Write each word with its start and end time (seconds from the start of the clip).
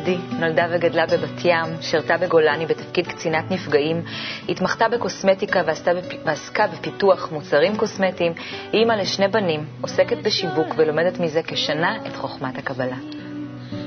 עדי, 0.00 0.18
נולדה 0.40 0.66
וגדלה 0.70 1.06
בבת 1.06 1.44
ים, 1.44 1.66
שירתה 1.80 2.16
בגולני 2.16 2.66
בתפקיד 2.66 3.06
קצינת 3.06 3.50
נפגעים, 3.50 4.02
התמחתה 4.48 4.88
בקוסמטיקה 4.88 5.62
ועשתה, 5.66 5.90
ועסקה 6.24 6.66
בפיתוח 6.66 7.32
מוצרים 7.32 7.76
קוסמטיים. 7.76 8.32
היא 8.72 8.80
אימא 8.80 8.92
לשני 8.92 9.28
בנים, 9.28 9.64
עוסקת 9.80 10.16
בשיווק 10.22 10.74
ולומדת 10.76 11.20
מזה 11.20 11.40
כשנה 11.42 11.96
את 12.06 12.16
חוכמת 12.16 12.58
הקבלה. 12.58 12.96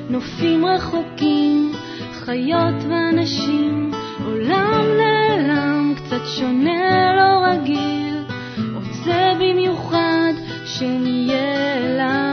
נופים 0.09 0.65
רחוקים, 0.65 1.71
חיות 2.11 2.83
ואנשים, 2.89 3.91
עולם 4.25 4.83
נעלם, 4.97 5.93
קצת 5.95 6.25
שונה, 6.25 7.15
לא 7.15 7.45
רגיל, 7.47 8.23
רוצה 8.73 9.31
במיוחד 9.39 10.33
שנהיה 10.65 11.77
אליו 11.77 12.30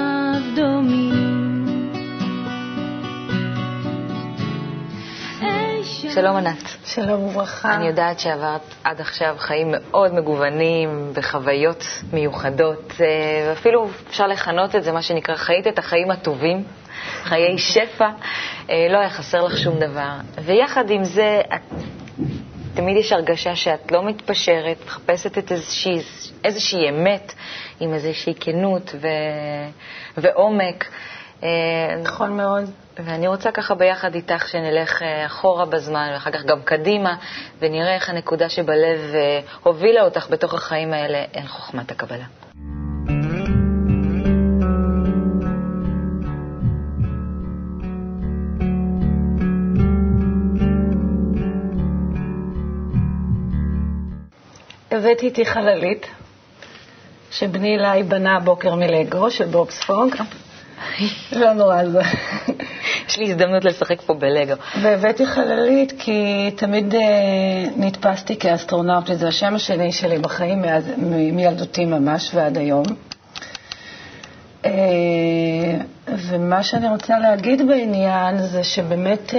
שלום 6.15 6.37
ענת. 6.37 6.63
שלום 6.85 7.25
וברכה. 7.25 7.75
אני 7.75 7.87
יודעת 7.87 8.21
שעברת 8.21 8.61
עד 8.85 9.01
עכשיו 9.01 9.35
חיים 9.39 9.71
מאוד 9.71 10.15
מגוונים, 10.15 11.13
בחוויות 11.15 11.85
מיוחדות, 12.13 12.93
אה, 13.01 13.07
ואפילו 13.49 13.89
אפשר 14.09 14.27
לכנות 14.27 14.77
את 14.77 14.85
זה 14.85 14.93
מה 14.93 15.03
שנקרא 15.03 15.35
חיית 15.35 15.67
את 15.67 15.79
החיים 15.79 16.11
הטובים, 16.11 16.65
חיי 17.23 17.59
שפע, 17.59 18.09
אה, 18.71 18.87
לא 18.91 18.99
היה 18.99 19.11
חסר 19.11 19.43
לך 19.45 19.59
שום 19.59 19.79
דבר. 19.79 20.13
ויחד 20.45 20.91
עם 20.91 21.05
זה, 21.05 21.41
את, 21.55 21.75
תמיד 22.75 22.97
יש 22.97 23.13
הרגשה 23.13 23.57
שאת 23.57 23.93
לא 23.93 24.03
מתפשרת, 24.03 24.77
מחפשת 24.87 25.39
את 25.39 25.53
איזושהי, 25.53 25.99
איזושהי 26.45 26.89
אמת 26.89 27.35
עם 27.81 27.95
איזושהי 27.95 28.35
כנות 28.41 28.95
ו, 29.01 29.09
ועומק. 30.17 30.85
אה, 31.43 31.49
נכון 32.03 32.37
מאוד. 32.37 32.65
ואני 33.05 33.29
רוצה 33.29 33.53
ככה 33.53 33.75
ביחד 33.75 34.15
איתך 34.15 34.49
שנלך 34.49 35.03
אה, 35.03 35.27
אחורה 35.27 35.67
בזמן 35.67 36.11
ואחר 36.13 36.31
כך 36.31 36.45
גם 36.45 36.63
קדימה 36.63 37.17
ונראה 37.59 37.95
איך 37.95 38.09
הנקודה 38.09 38.49
שבלב 38.49 39.15
אה, 39.15 39.41
הובילה 39.63 40.03
אותך 40.03 40.27
בתוך 40.31 40.55
החיים 40.55 40.93
האלה 40.93 41.25
אל 41.37 41.47
חוכמת 41.47 41.91
הקבלה. 41.91 42.25
הבאתי 54.91 55.27
איתי 55.27 55.47
חללית 55.47 56.07
שבני 57.31 57.77
אליי 57.77 58.03
בנה 58.03 58.37
הבוקר 58.37 58.75
מלגו 58.75 59.31
של 59.31 59.45
בובספוג. 59.45 60.15
לא 61.33 61.53
נורא 61.53 61.85
זה. 61.85 62.01
יש 63.09 63.19
לי 63.19 63.31
הזדמנות 63.31 63.65
לשחק 63.65 64.01
פה 64.01 64.15
בלגו. 64.15 64.55
והבאתי 64.83 65.27
חללית 65.27 65.93
כי 65.99 66.51
תמיד 66.57 66.95
uh, 66.95 66.97
נתפסתי 67.77 68.37
כאסטרונאוטית, 68.39 69.19
זה 69.19 69.29
השם 69.29 69.55
השני 69.55 69.93
שלי 69.93 70.19
בחיים 70.19 70.63
מאז, 70.63 70.85
מ- 70.97 71.37
מילדותי 71.37 71.85
ממש 71.85 72.31
ועד 72.35 72.59
היום. 72.59 72.83
Uh, 74.63 74.67
ומה 76.09 76.63
שאני 76.63 76.89
רוצה 76.89 77.19
להגיד 77.19 77.67
בעניין 77.69 78.39
זה 78.39 78.65
שבאמת 78.65 79.31
uh, 79.31 79.37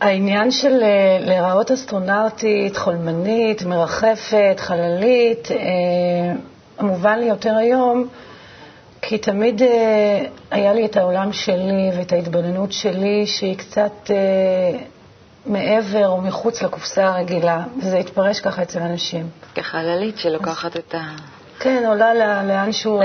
העניין 0.00 0.50
של 0.50 0.80
uh, 0.80 1.26
להיראות 1.26 1.70
אסטרונאוטית, 1.70 2.76
חולמנית, 2.76 3.62
מרחפת, 3.62 4.54
חללית, 4.56 5.48
uh, 5.48 6.82
מובן 6.82 7.18
לי 7.18 7.26
יותר 7.26 7.56
היום, 7.56 8.08
כי 9.08 9.18
תמיד 9.18 9.62
uh, 9.62 9.64
היה 10.50 10.72
לי 10.72 10.86
את 10.86 10.96
העולם 10.96 11.32
שלי 11.32 11.90
ואת 11.96 12.12
ההתבוננות 12.12 12.72
שלי, 12.72 13.26
שהיא 13.26 13.58
קצת 13.58 13.92
uh, 14.06 14.10
מעבר 15.46 16.08
או 16.08 16.20
מחוץ 16.20 16.62
לקופסה 16.62 17.06
הרגילה, 17.06 17.64
וזה 17.78 17.98
התפרש 17.98 18.40
ככה 18.40 18.62
אצל 18.62 18.78
אנשים. 18.78 19.28
כחללית 19.54 20.18
שלוקחת 20.18 20.76
את 20.76 20.94
ה... 20.94 21.00
כן, 21.58 21.82
עולה 21.86 22.14
לה, 22.14 22.44
לאן 22.44 22.72
שהוא... 22.72 23.02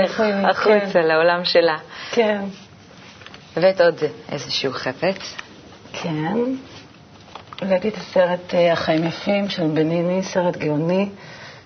החוצה, 0.50 0.80
כן. 0.92 1.06
לעולם 1.06 1.44
שלה. 1.44 1.76
כן. 2.10 2.40
הבאת 3.56 3.80
עוד 3.80 3.98
איזשהו 4.32 4.72
חפץ. 4.72 5.36
כן. 5.92 6.36
הבאתי 7.62 7.88
את 7.88 7.96
הסרט 7.96 8.50
uh, 8.50 8.72
החיים 8.72 9.04
יפים 9.04 9.48
של 9.48 9.66
בניני, 9.66 10.22
סרט 10.22 10.56
גאוני, 10.56 11.08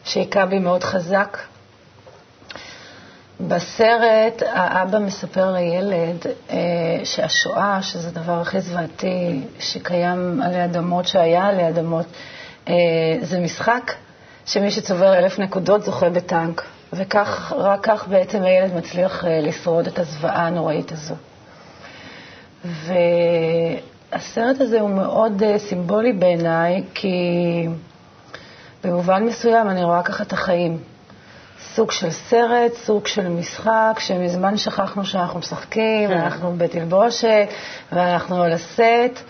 שהיכה 0.04 0.46
בי 0.46 0.58
מאוד 0.58 0.84
חזק. 0.84 1.38
בסרט 3.40 4.42
האבא 4.46 4.98
מספר 4.98 5.52
לילד 5.52 6.26
אה, 6.50 6.56
שהשואה, 7.04 7.82
שזה 7.82 8.08
הדבר 8.08 8.40
הכי 8.40 8.60
זוועתי 8.60 9.40
שקיים 9.58 10.42
עלי 10.42 10.64
אדמות, 10.64 11.06
שהיה 11.06 11.46
עלי 11.46 11.68
אדמות, 11.68 12.06
אה, 12.68 12.74
זה 13.22 13.40
משחק 13.40 13.92
שמי 14.46 14.70
שצובר 14.70 15.18
אלף 15.18 15.38
נקודות 15.38 15.82
זוכה 15.82 16.10
בטנק. 16.10 16.64
וכך, 16.92 17.52
רק 17.56 17.80
כך 17.82 18.08
בעצם 18.08 18.42
הילד 18.42 18.74
מצליח 18.74 19.24
אה, 19.24 19.40
לשרוד 19.40 19.86
את 19.86 19.98
הזוועה 19.98 20.46
הנוראית 20.46 20.92
הזו. 20.92 21.14
והסרט 24.12 24.60
הזה 24.60 24.80
הוא 24.80 24.90
מאוד 24.90 25.42
אה, 25.42 25.58
סימבולי 25.58 26.12
בעיניי, 26.12 26.82
כי 26.94 27.18
במובן 28.84 29.22
מסוים 29.22 29.68
אני 29.68 29.84
רואה 29.84 30.02
ככה 30.02 30.22
את 30.22 30.32
החיים. 30.32 30.78
סוג 31.74 31.90
של 31.90 32.10
סרט, 32.10 32.72
סוג 32.74 33.06
של 33.06 33.28
משחק, 33.28 33.96
שמזמן 33.98 34.56
שכחנו 34.56 35.04
שאנחנו 35.04 35.38
משחקים, 35.38 36.10
ואנחנו 36.10 36.54
בתלבושת, 36.58 37.48
ואנחנו 37.92 38.42
על 38.42 38.52
הסט, 38.52 39.22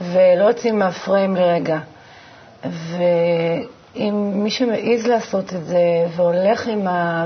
ולא 0.00 0.44
יוצאים 0.44 0.78
מהפריים 0.78 1.36
לרגע. 1.36 1.78
ואם 2.64 4.32
מי 4.34 4.50
שמעז 4.50 5.06
לעשות 5.06 5.54
את 5.54 5.64
זה 5.64 6.06
והולך 6.16 6.66
עם, 6.66 6.86
ה... 6.86 7.24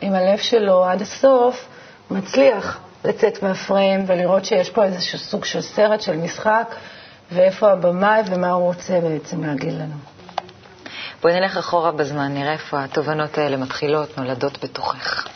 עם 0.00 0.14
הלב 0.14 0.38
שלו 0.38 0.84
עד 0.84 1.02
הסוף, 1.02 1.68
מצליח 2.10 2.80
לצאת 3.04 3.42
מהפריים 3.42 4.04
ולראות 4.06 4.44
שיש 4.44 4.70
פה 4.70 4.84
איזשהו 4.84 5.18
סוג 5.18 5.44
של 5.44 5.60
סרט, 5.60 6.00
של 6.00 6.16
משחק, 6.16 6.74
ואיפה 7.32 7.72
הבמאי 7.72 8.22
ומה 8.26 8.50
הוא 8.50 8.64
רוצה 8.64 9.00
בעצם 9.00 9.44
להגיד 9.44 9.72
לנו. 9.72 10.15
בואי 11.22 11.40
נלך 11.40 11.56
אחורה 11.56 11.92
בזמן, 11.92 12.34
נראה 12.34 12.52
איפה 12.52 12.84
התובנות 12.84 13.38
האלה 13.38 13.56
מתחילות, 13.56 14.18
נולדות 14.18 14.64
בתוכך. 14.64 15.28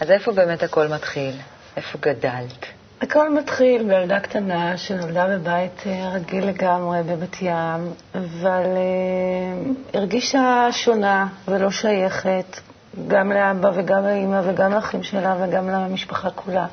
אז 0.00 0.10
איפה 0.10 0.32
באמת 0.32 0.62
הכל 0.62 0.88
מתחיל? 0.88 1.34
איפה 1.76 1.98
גדלת? 2.00 2.66
הכל 3.00 3.34
מתחיל 3.34 3.82
בילדה 3.88 4.20
קטנה 4.20 4.76
שנולדה 4.76 5.26
בבית 5.26 5.82
אה, 5.86 6.10
רגיל 6.14 6.46
לגמרי 6.46 7.02
בבת 7.02 7.42
ים, 7.42 7.92
אבל 8.14 8.62
uh, 8.64 9.96
הרגישה 9.96 10.68
שונה 10.70 11.26
ולא 11.48 11.70
שייכת, 11.70 12.60
גם 13.08 13.32
לאבא 13.32 13.70
וגם 13.74 14.04
לאימא 14.04 14.40
וגם 14.44 14.72
לאחים 14.72 15.02
שלה 15.02 15.36
וגם 15.40 15.68
למשפחה 15.68 16.30
כולה. 16.30 16.66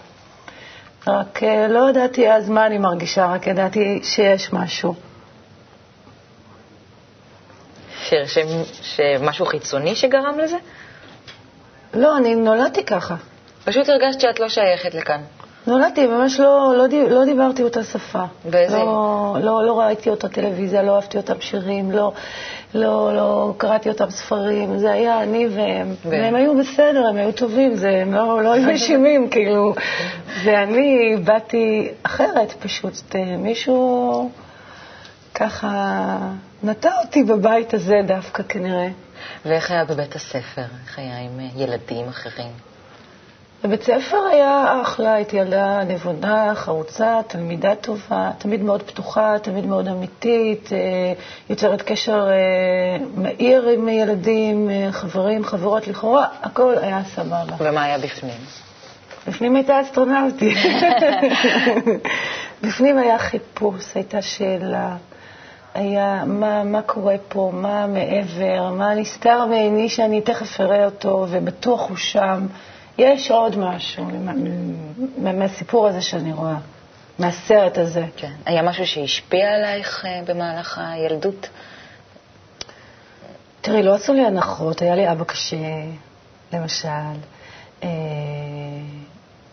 רק 1.08 1.44
uh, 1.44 1.72
לא 1.72 1.90
ידעתי 1.90 2.32
אז 2.32 2.50
מה 2.50 2.66
אני 2.66 2.78
מרגישה, 2.78 3.26
רק 3.26 3.48
ידעתי 3.48 4.00
שיש 4.04 4.54
משהו. 4.54 4.96
ש, 8.04 8.14
ש, 8.26 8.38
שמשהו 8.82 9.46
חיצוני 9.46 9.96
שגרם 9.96 10.40
לזה? 10.40 10.58
לא, 11.94 12.18
אני 12.18 12.36
נולדתי 12.36 12.86
ככה. 12.86 13.16
פשוט 13.66 13.90
הרגשת 13.90 14.20
שאת 14.22 14.40
לא 14.40 14.50
שייכת 14.50 14.94
לכאן. 14.94 15.22
נולדתי, 15.68 16.08
ממש 16.08 16.40
לא, 16.40 16.74
לא, 16.78 16.88
דיב, 16.88 17.08
לא 17.10 17.26
דיברתי 17.26 17.64
אותה 17.64 17.84
שפה. 17.84 18.24
באיזה? 18.50 18.78
לא, 18.78 19.38
לא, 19.42 19.66
לא 19.66 19.80
ראיתי 19.80 20.10
אותה 20.10 20.30
טלוויזיה, 20.30 20.84
לא 20.84 20.96
אהבתי 20.96 21.18
אותם 21.18 21.42
שירים, 21.42 21.92
לא, 21.92 22.14
לא, 22.74 23.16
לא 23.16 23.54
קראתי 23.58 23.90
אותם 23.90 24.10
ספרים. 24.10 24.78
זה 24.78 24.92
היה 24.92 25.24
אני 25.24 25.48
והם. 25.48 25.92
ו- 26.06 26.10
והם 26.10 26.36
היו 26.36 26.58
בסדר, 26.58 27.08
הם 27.08 27.18
היו 27.18 27.32
טובים, 27.32 27.76
זה, 27.76 27.90
הם 27.90 28.14
לא, 28.14 28.44
לא 28.44 28.54
היו 28.54 28.74
אשימים, 28.76 29.30
כאילו. 29.30 29.74
ואני 30.44 31.16
באתי 31.24 31.90
אחרת, 32.04 32.54
פשוט 32.60 33.16
אה, 33.16 33.38
מישהו 33.38 34.30
ככה 35.36 36.18
נטע 36.64 36.92
אותי 37.06 37.24
בבית 37.24 37.74
הזה 37.74 37.96
דווקא, 38.08 38.44
כנראה. 38.44 38.88
ואיך 39.46 39.72
היה 39.72 39.86
בבית 39.86 40.16
הספר? 40.16 40.66
איך 40.88 41.00
היה 41.00 41.20
עם 41.20 41.40
אה, 41.40 41.46
ילדים 41.56 42.08
אחרים? 42.08 42.73
בבית 43.64 43.84
ספר 43.84 44.18
היה 44.32 44.82
אחלה, 44.82 45.14
הייתי 45.14 45.38
ילדה 45.38 45.84
נבונה, 45.84 46.52
חרוצה, 46.56 47.20
תלמידה 47.28 47.76
טובה, 47.76 48.32
תמיד 48.38 48.64
מאוד 48.64 48.84
פתוחה, 48.84 49.36
תמיד 49.42 49.66
מאוד 49.66 49.88
אמיתית, 49.88 50.70
אה, 50.74 50.78
יוצרת 51.50 51.82
קשר 51.82 52.28
אה, 52.30 53.06
מהיר 53.16 53.68
עם 53.68 53.90
ילדים, 53.90 54.70
אה, 54.70 54.92
חברים, 54.92 55.44
חברות, 55.44 55.88
לכאורה, 55.88 56.28
הכל 56.42 56.76
היה 56.82 57.04
סבבה. 57.04 57.56
ומה 57.60 57.84
היה 57.84 57.98
בפנים? 57.98 58.38
בפנים 59.28 59.56
הייתה 59.56 59.82
אסטרונאוטית. 59.82 60.58
בפנים 62.64 62.98
היה 62.98 63.20
חיפוש, 63.20 63.84
הייתה 63.96 64.22
שאלה, 64.22 64.96
היה 65.74 66.24
מה, 66.26 66.64
מה 66.64 66.82
קורה 66.82 67.16
פה, 67.28 67.52
מה 67.54 67.88
מעבר, 67.88 68.70
מה 68.72 68.96
נסתר 68.96 69.46
מעיני 69.46 69.90
שאני 69.90 70.22
תכף 70.22 70.62
אראה 70.62 70.86
אותו, 70.86 71.28
ובטוח 71.30 71.90
הוא 71.90 71.98
שם. 71.98 72.48
יש 72.98 73.32
עוד 73.32 73.58
משהו 73.58 74.06
מהסיפור 75.18 75.88
הזה 75.88 76.02
שאני 76.02 76.34
רואה, 76.34 76.58
מהסרט 77.20 77.78
הזה. 77.78 78.06
כן. 78.18 78.32
היה 78.46 78.62
משהו 78.62 78.88
שהשפיע 78.88 79.52
עלייך 79.52 80.06
אה, 80.06 80.22
במהלך 80.26 80.82
הילדות? 80.84 81.50
תראי, 83.62 83.84
לא 83.84 83.96
עשו 83.96 84.14
לי 84.14 84.26
הנחות, 84.26 84.82
היה 84.82 84.96
לי 84.96 85.12
אבא 85.12 85.24
קשה, 85.24 85.58
למשל, 86.54 86.88
אה, 87.84 87.90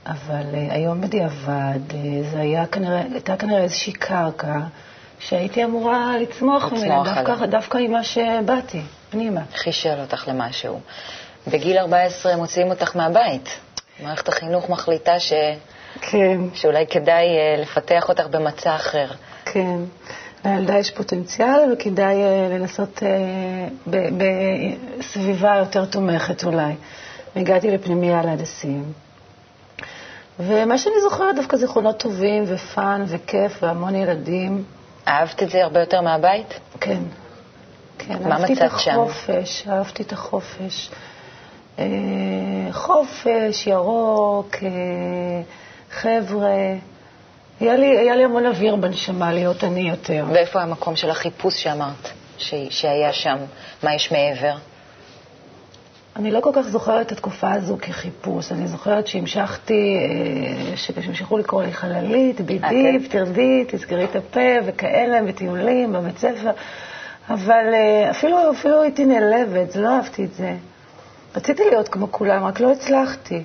אבל 0.06 0.54
אה, 0.54 0.68
היום 0.70 1.00
בדיעבד, 1.00 1.80
זה 2.30 2.40
היה 2.40 2.66
כנראה, 2.66 3.02
הייתה 3.12 3.36
כנראה 3.36 3.62
איזושהי 3.62 3.92
קרקע 3.92 4.58
שהייתי 5.18 5.64
אמורה 5.64 6.18
לצמוח 6.18 6.72
ממנה, 6.72 7.02
דווקא, 7.04 7.46
דווקא 7.46 7.78
עם 7.78 7.92
מה 7.92 8.04
שבאתי, 8.04 8.82
פנימה. 9.10 9.40
חישל 9.54 10.00
אותך 10.00 10.28
למשהו. 10.28 10.80
בגיל 11.46 11.78
14 11.78 12.36
מוציאים 12.36 12.70
אותך 12.70 12.96
מהבית. 12.96 13.48
מערכת 14.02 14.28
החינוך 14.28 14.70
מחליטה 14.70 15.20
ש... 15.20 15.32
כן. 16.00 16.40
שאולי 16.54 16.86
כדאי 16.86 17.26
uh, 17.26 17.60
לפתח 17.60 18.08
אותך 18.08 18.26
במצע 18.26 18.76
אחר. 18.76 19.06
כן. 19.44 19.76
לילדה 20.44 20.78
יש 20.78 20.90
פוטנציאל 20.90 21.72
וכדאי 21.72 22.14
uh, 22.14 22.52
לנסות 22.52 22.98
uh, 22.98 23.90
בסביבה 24.98 25.56
יותר 25.58 25.84
תומכת 25.84 26.44
אולי. 26.44 26.74
הגעתי 27.36 27.70
לפנימייה 27.70 28.22
להדסים. 28.22 28.92
ומה 30.40 30.78
שאני 30.78 30.94
זוכרת 31.02 31.36
דווקא 31.36 31.56
זיכרונות 31.56 32.00
טובים 32.00 32.44
ופאן 32.46 33.04
וכיף 33.06 33.62
והמון 33.62 33.94
ילדים. 33.94 34.64
אהבת 35.08 35.42
את 35.42 35.50
זה 35.50 35.64
הרבה 35.64 35.80
יותר 35.80 36.00
מהבית? 36.00 36.60
כן. 36.80 37.02
כן, 37.98 38.28
מה 38.28 38.38
מצאת 38.38 38.56
שם? 38.58 38.60
אהבתי 38.60 38.62
את 38.62 38.62
החופש, 38.62 39.68
אהבתי 39.68 40.02
את 40.02 40.12
החופש. 40.12 40.90
אה, 41.78 41.84
חופש, 42.72 43.66
ירוק, 43.66 44.56
אה, 44.62 44.70
חבר'ה. 45.90 46.74
היה 47.60 47.76
לי, 47.76 47.98
היה 47.98 48.16
לי 48.16 48.24
המון 48.24 48.46
אוויר 48.46 48.76
בנשמה 48.76 49.32
להיות 49.32 49.64
אני 49.64 49.80
יותר. 49.80 50.24
ואיפה 50.32 50.62
המקום 50.62 50.96
של 50.96 51.10
החיפוש 51.10 51.62
שאמרת, 51.62 52.08
ש, 52.38 52.54
שהיה 52.70 53.12
שם? 53.12 53.36
מה 53.82 53.94
יש 53.94 54.12
מעבר? 54.12 54.54
אני 56.16 56.30
לא 56.30 56.40
כל 56.40 56.50
כך 56.54 56.60
זוכרת 56.60 57.06
את 57.06 57.12
התקופה 57.12 57.52
הזו 57.52 57.76
כחיפוש. 57.80 58.52
אני 58.52 58.66
זוכרת 58.66 59.06
שהמשכתי, 59.06 59.96
אה, 60.70 60.76
שהמשכו 60.76 61.38
לקרוא 61.38 61.62
לי 61.62 61.72
חללית, 61.72 62.40
בידי, 62.40 62.98
okay. 62.98 63.10
תרדי, 63.10 63.64
תסגרי 63.68 64.04
את 64.04 64.16
הפה, 64.16 64.50
וכאלה, 64.66 65.20
וטיולים 65.26 65.92
בבית 65.92 66.18
ספר. 66.18 66.50
אבל 67.30 67.64
אפילו, 68.10 68.50
אפילו 68.50 68.82
הייתי 68.82 69.04
נעלבת, 69.04 69.76
לא 69.76 69.88
אהבתי 69.88 70.24
את 70.24 70.34
זה. 70.34 70.54
רציתי 71.36 71.62
להיות 71.70 71.88
כמו 71.88 72.12
כולם, 72.12 72.44
רק 72.44 72.60
לא 72.60 72.72
הצלחתי. 72.72 73.42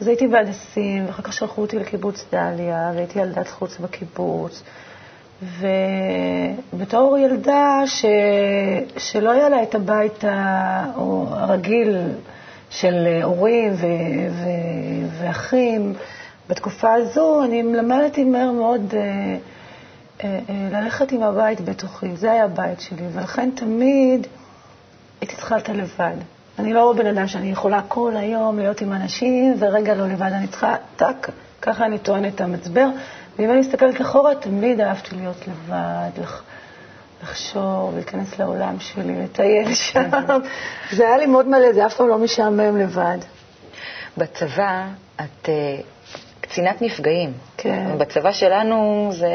אז 0.00 0.08
הייתי 0.08 0.28
בהדסים, 0.28 1.06
ואחר 1.06 1.22
כך 1.22 1.32
שלחו 1.32 1.62
אותי 1.62 1.78
לקיבוץ 1.78 2.24
דליה, 2.32 2.90
והייתי 2.94 3.18
ילדת 3.18 3.48
חוץ 3.48 3.78
בקיבוץ. 3.78 4.62
ובתור 6.72 7.18
ילדה 7.18 7.82
ש... 7.86 8.04
שלא 8.96 9.30
היה 9.30 9.48
לה 9.48 9.62
את 9.62 9.74
הבית 9.74 10.24
הרגיל 11.30 11.96
של 12.70 13.20
הורים 13.22 13.72
ו... 13.72 13.86
ו... 14.30 14.44
ואחים, 15.18 15.94
בתקופה 16.48 16.92
הזו 16.94 17.44
אני 17.44 17.62
למדתי 17.62 18.24
מהר 18.24 18.50
מאוד 18.50 18.94
אה, 18.94 19.00
אה, 20.24 20.38
אה, 20.48 20.80
ללכת 20.80 21.12
עם 21.12 21.22
הבית 21.22 21.60
בתוכי. 21.60 22.16
זה 22.16 22.32
היה 22.32 22.44
הבית 22.44 22.80
שלי, 22.80 23.02
ולכן 23.12 23.50
תמיד 23.54 24.26
הייתי 25.20 25.36
צריכה 25.36 25.56
לבד. 25.74 26.16
אני 26.58 26.72
לא 26.72 26.94
בן 26.96 27.06
אדם 27.06 27.26
שאני 27.26 27.50
יכולה 27.50 27.80
כל 27.88 28.16
היום 28.16 28.58
להיות 28.58 28.80
עם 28.80 28.92
אנשים, 28.92 29.54
ורגע 29.58 29.94
לא 29.94 30.06
לבד, 30.06 30.30
אני 30.32 30.46
צריכה, 30.46 30.74
טאק, 30.96 31.30
ככה 31.62 31.84
אני 31.86 31.98
טוענת 31.98 32.34
את 32.34 32.40
המצבר. 32.40 32.86
ואם 33.38 33.50
אני 33.50 33.60
מסתכלת 33.60 34.00
אחורה, 34.00 34.34
תמיד 34.34 34.80
אהבתי 34.80 35.16
להיות 35.16 35.48
לבד, 35.48 36.22
לח, 36.22 36.42
לחשוב, 37.22 37.94
להיכנס 37.94 38.38
לעולם 38.38 38.80
שלי, 38.80 39.22
לטייל 39.22 39.74
שם. 39.92 40.10
זה 40.90 41.06
היה 41.06 41.18
לי 41.18 41.26
מאוד 41.26 41.48
מלא, 41.48 41.72
זה 41.72 41.86
אף 41.86 41.94
פעם 41.94 42.08
לא 42.08 42.18
משעמם 42.18 42.76
לבד. 42.76 43.18
בצבא 44.16 44.86
את 45.16 45.44
uh, 45.44 45.82
קצינת 46.40 46.82
נפגעים. 46.82 47.32
כן. 47.56 47.98
בצבא 47.98 48.32
שלנו 48.32 49.10
זה, 49.12 49.32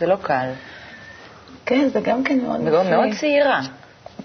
זה 0.00 0.06
לא 0.06 0.16
קל. 0.22 0.50
כן, 1.66 1.88
זה 1.92 2.00
גם 2.00 2.24
כן 2.24 2.38
מאוד 2.40 2.60
מפחיד. 2.60 2.90
מאוד 2.90 3.08
צעירה. 3.20 3.60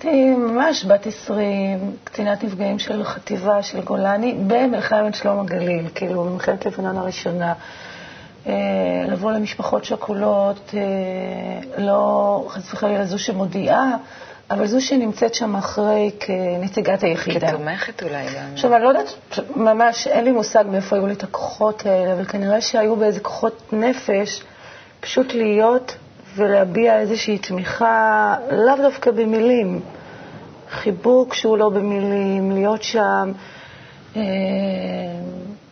הייתי 0.05 0.29
ממש 0.29 0.85
בת 0.85 1.07
20, 1.07 1.95
קצינת 2.03 2.43
נפגעים 2.43 2.79
של 2.79 3.03
חטיבה 3.03 3.63
של 3.63 3.81
גולני 3.81 4.35
במלחמת 4.47 5.15
שלום 5.15 5.39
הגליל, 5.39 5.87
כאילו 5.95 6.23
במלחמת 6.23 6.65
לבנון 6.65 6.97
הראשונה. 6.97 7.53
אה, 8.47 8.53
לבוא 9.07 9.31
למשפחות 9.31 9.85
שכולות, 9.85 10.73
אה, 10.73 11.81
לא 11.83 12.45
חס 12.49 12.73
וחלילה 12.73 13.05
זו 13.05 13.19
שמודיעה, 13.19 13.95
אבל 14.51 14.67
זו 14.67 14.81
שנמצאת 14.81 15.35
שם 15.35 15.55
אחרי 15.55 16.11
כנציגת 16.19 17.03
היחידה. 17.03 17.51
כתומכת 17.51 18.03
אולי 18.03 18.25
גם. 18.25 18.53
עכשיו, 18.53 18.75
אני 18.75 18.83
לא 18.83 18.89
יודעת, 18.89 19.13
ממש 19.55 20.07
אין 20.07 20.23
לי 20.23 20.31
מושג 20.31 20.63
מאיפה 20.71 20.95
היו 20.95 21.07
לי 21.07 21.13
את 21.13 21.23
הכוחות 21.23 21.85
האלה, 21.85 22.13
אבל 22.13 22.25
כנראה 22.25 22.61
שהיו 22.61 22.95
באיזה 22.95 23.19
כוחות 23.19 23.73
נפש 23.73 24.43
פשוט 24.99 25.33
להיות 25.33 25.95
ולהביע 26.35 26.99
איזושהי 26.99 27.37
תמיכה, 27.37 28.35
לאו 28.51 28.75
דווקא 28.77 29.11
במילים, 29.11 29.81
חיבוק 30.69 31.33
שהוא 31.33 31.57
לא 31.57 31.69
במילים, 31.69 32.51
להיות 32.51 32.83
שם. 32.83 33.31
אה, 34.15 34.21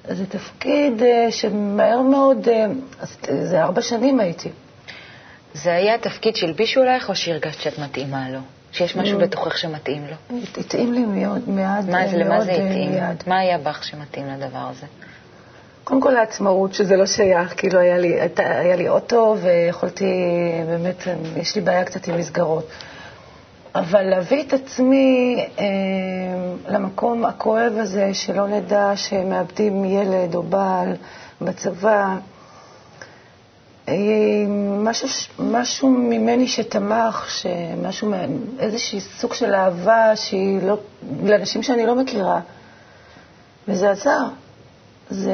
זה 0.09 0.25
תפקיד 0.25 1.03
אה, 1.03 1.27
שמהר 1.31 2.01
מאוד, 2.01 2.47
אה, 2.47 2.65
זה 3.43 3.61
ארבע 3.61 3.81
שנים 3.81 4.19
הייתי. 4.19 4.49
זה 5.53 5.73
היה 5.73 5.97
תפקיד 5.97 6.35
שהלבישו 6.35 6.81
עלייך 6.81 7.09
או 7.09 7.15
שהרגשת 7.15 7.61
שאת 7.61 7.79
מתאימה 7.79 8.29
לו? 8.29 8.39
שיש 8.71 8.95
משהו 8.95 9.19
mm. 9.19 9.23
בתוכך 9.23 9.57
שמתאים 9.57 10.05
לו? 10.07 10.37
התאים 10.57 10.93
לי 10.93 11.05
מאוד, 11.05 11.49
מיד. 11.49 11.89
מה 11.89 12.07
זה, 12.07 12.17
למה 12.17 12.41
זה 12.41 12.51
התאים? 12.51 12.91
מה 13.27 13.39
היה 13.39 13.57
בך 13.57 13.83
שמתאים 13.83 14.27
לדבר 14.27 14.67
הזה? 14.71 14.85
קודם 15.83 16.01
כל 16.01 16.15
העצמאות, 16.15 16.73
שזה 16.73 16.95
לא 16.95 17.05
שייך, 17.05 17.53
כאילו 17.57 17.79
היה 17.79 17.97
לי, 17.97 18.15
היה 18.38 18.75
לי 18.75 18.89
אוטו 18.89 19.38
ויכולתי, 19.41 20.13
באמת, 20.67 21.07
יש 21.38 21.55
לי 21.55 21.62
בעיה 21.62 21.83
קצת 21.83 22.07
עם 22.07 22.17
מסגרות. 22.17 22.67
אבל 23.75 24.01
להביא 24.01 24.44
את 24.44 24.53
עצמי 24.53 25.38
אה, 25.60 25.65
למקום 26.68 27.25
הכואב 27.25 27.74
הזה, 27.77 28.13
שלא 28.13 28.48
נדע 28.48 28.92
שמאבדים 28.96 29.86
ילד 29.86 30.36
או 30.36 30.44
בעל 30.44 30.96
בצבא, 31.42 32.18
אה, 33.89 33.94
משהו, 34.77 35.08
משהו 35.39 35.89
ממני 35.89 36.48
שתמך, 36.48 37.30
שמשהו, 37.30 38.13
איזשהו 38.60 39.00
סוג 39.01 39.34
של 39.34 39.56
אהבה 39.56 40.15
שהיא 40.15 40.60
לא, 40.63 40.77
לאנשים 41.24 41.63
שאני 41.63 41.86
לא 41.86 41.96
מכירה, 41.96 42.39
וזה 43.68 43.92
עזר. 43.92 44.27
זה, 45.10 45.34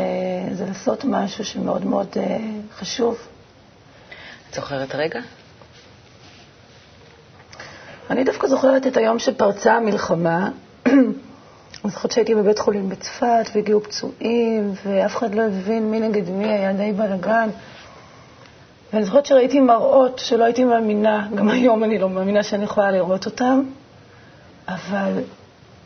זה 0.52 0.66
לעשות 0.66 1.06
משהו 1.06 1.46
שמאוד 1.46 1.86
מאוד 1.86 2.08
uh, 2.14 2.20
חשוב. 2.76 3.18
את 4.50 4.56
זוכרת 4.56 4.96
רגע? 4.96 5.20
אני 8.10 8.24
דווקא 8.24 8.48
זוכרת 8.48 8.88
את 8.88 8.98
היום 8.98 9.20
שפרצה 9.20 9.74
המלחמה. 9.74 10.50
אני 11.84 11.92
זוכרת 11.92 12.12
שהייתי 12.12 12.36
בבית 12.36 12.60
חולים 12.60 12.90
בצפת 12.90 13.50
והגיעו 13.56 13.84
פצועים 13.84 14.74
ואף 14.86 15.18
אחד 15.18 15.36
לא 15.36 15.42
הבין 15.42 15.92
מי 15.92 16.00
נגד 16.00 16.30
מי, 16.30 16.48
היה 16.48 16.74
די 16.74 16.92
בלאגן. 16.92 17.50
ואני 18.94 19.06
זוכרת 19.06 19.26
שראיתי 19.26 19.60
מראות 19.60 20.20
שלא 20.20 20.44
הייתי 20.44 20.64
מאמינה, 20.64 21.28
גם 21.36 21.50
היום 21.56 21.84
אני 21.84 22.00
לא 22.00 22.10
מאמינה 22.10 22.44
שאני 22.44 22.64
יכולה 22.64 22.92
לראות 22.92 23.26
אותם, 23.26 23.64
אבל 24.68 25.14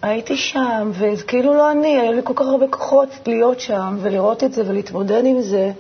הייתי 0.01 0.37
שם, 0.37 0.91
וזה 0.93 1.23
כאילו 1.23 1.53
לא 1.53 1.71
אני, 1.71 1.99
היו 1.99 2.13
לי 2.13 2.21
כל 2.23 2.33
כך 2.35 2.45
הרבה 2.45 2.67
כוחות 2.67 3.09
להיות 3.27 3.59
שם 3.59 3.97
ולראות 4.01 4.43
את 4.43 4.53
זה 4.53 4.63
ולהתמודד 4.67 5.25
עם 5.25 5.41
זה. 5.41 5.71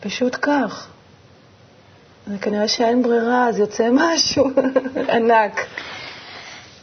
פשוט 0.00 0.36
כך. 0.42 0.88
וכנראה 2.34 2.68
שאין 2.68 3.02
ברירה, 3.02 3.48
אז 3.48 3.58
יוצא 3.58 3.88
משהו 4.00 4.50
ענק. 5.08 5.66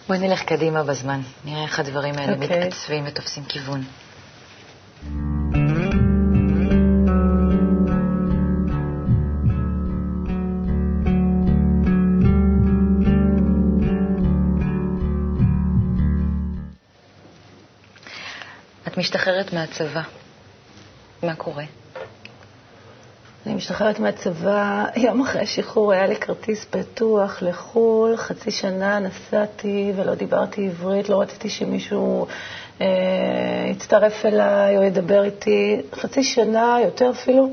בואי 0.08 0.20
נלך 0.20 0.44
קדימה 0.44 0.84
בזמן, 0.84 1.22
נראה 1.46 1.64
איך 1.64 1.80
הדברים 1.80 2.14
האלה 2.18 2.34
okay. 2.34 2.44
אוקיי. 2.44 2.60
מתעצבים 2.60 3.04
ותופסים 3.08 3.44
כיוון. 3.44 3.84
את 18.88 18.98
משתחררת 18.98 19.54
מהצבא. 19.54 20.02
מה 21.24 21.36
קורה? 21.36 21.64
אני 23.46 23.56
משתחררת 23.56 24.00
מהצבא, 24.00 24.86
יום 24.96 25.22
אחרי 25.22 25.42
השחרור 25.42 25.92
היה 25.92 26.08
לי 26.08 26.16
כרטיס 26.16 26.66
פתוח 26.66 27.42
לחו"ל, 27.42 28.18
חצי 28.18 28.52
שנה 28.52 29.00
נסעתי 29.00 29.94
ולא 29.96 30.16
דיברתי 30.16 30.68
עברית, 30.68 31.10
לא 31.10 31.22
רציתי 31.22 31.50
שמישהו 31.50 32.28
אה, 32.82 32.88
יצטרף 33.72 34.26
אליי 34.26 34.78
או 34.78 34.84
ידבר 34.84 35.24
איתי. 35.24 35.82
חצי 35.96 36.24
שנה, 36.24 36.78
יותר 36.84 37.10
אפילו, 37.10 37.50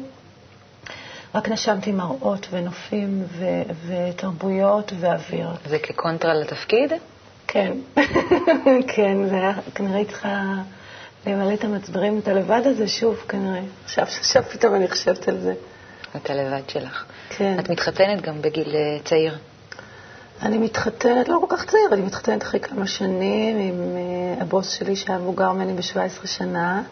רק 1.35 1.49
נשמתי 1.49 1.93
מראות 1.93 2.47
ונופים 2.51 3.23
ו- 3.29 3.63
ותרבויות 3.87 4.93
ואוויר. 5.01 5.49
זה 5.69 5.79
כקונטרה 5.79 6.35
לתפקיד? 6.35 6.93
כן, 7.47 7.73
כן, 8.95 9.29
זה 9.29 9.35
היה 9.35 9.53
כנראה 9.75 10.05
צריכה 10.05 10.55
למלא 11.27 11.55
את 11.55 11.65
המצברים, 11.65 12.19
את 12.19 12.29
הלבד 12.29 12.63
הזה 12.65 12.89
שוב, 12.89 13.17
כנראה. 13.29 13.61
עכשיו, 13.85 14.05
עכשיו 14.05 14.43
פתאום 14.43 14.75
אני 14.75 14.89
חושבת 14.89 15.29
על 15.29 15.39
זה. 15.41 15.55
את 16.17 16.31
הלבד 16.31 16.69
שלך. 16.69 17.05
כן. 17.29 17.57
את 17.59 17.71
מתחתנת 17.71 18.21
גם 18.21 18.43
בגיל 18.43 18.75
אה, 18.75 18.99
צעיר. 19.05 19.39
אני 20.43 20.59
מתחתנת, 20.59 21.29
לא 21.29 21.39
כל 21.41 21.57
כך 21.57 21.65
צעיר, 21.67 21.89
אני 21.93 22.03
מתחתנת 22.03 22.43
אחרי 22.43 22.61
כמה 22.61 22.87
שנים 22.87 23.59
עם 23.59 23.75
uh, 23.75 24.43
הבוס 24.43 24.71
שלי 24.71 24.97
שהיה 24.97 25.19
מבוגר 25.19 25.53
ממני 25.53 25.73
ב-17 25.73 26.27
שנה, 26.27 26.83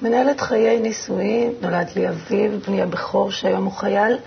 ומנהלת 0.00 0.40
חיי 0.40 0.80
נישואים, 0.80 1.52
נולד 1.60 1.90
לי 1.96 2.08
אביב, 2.08 2.62
בני 2.66 2.82
הבכור 2.82 3.30
שהיום 3.30 3.64
הוא 3.64 3.72
חייל. 3.72 4.18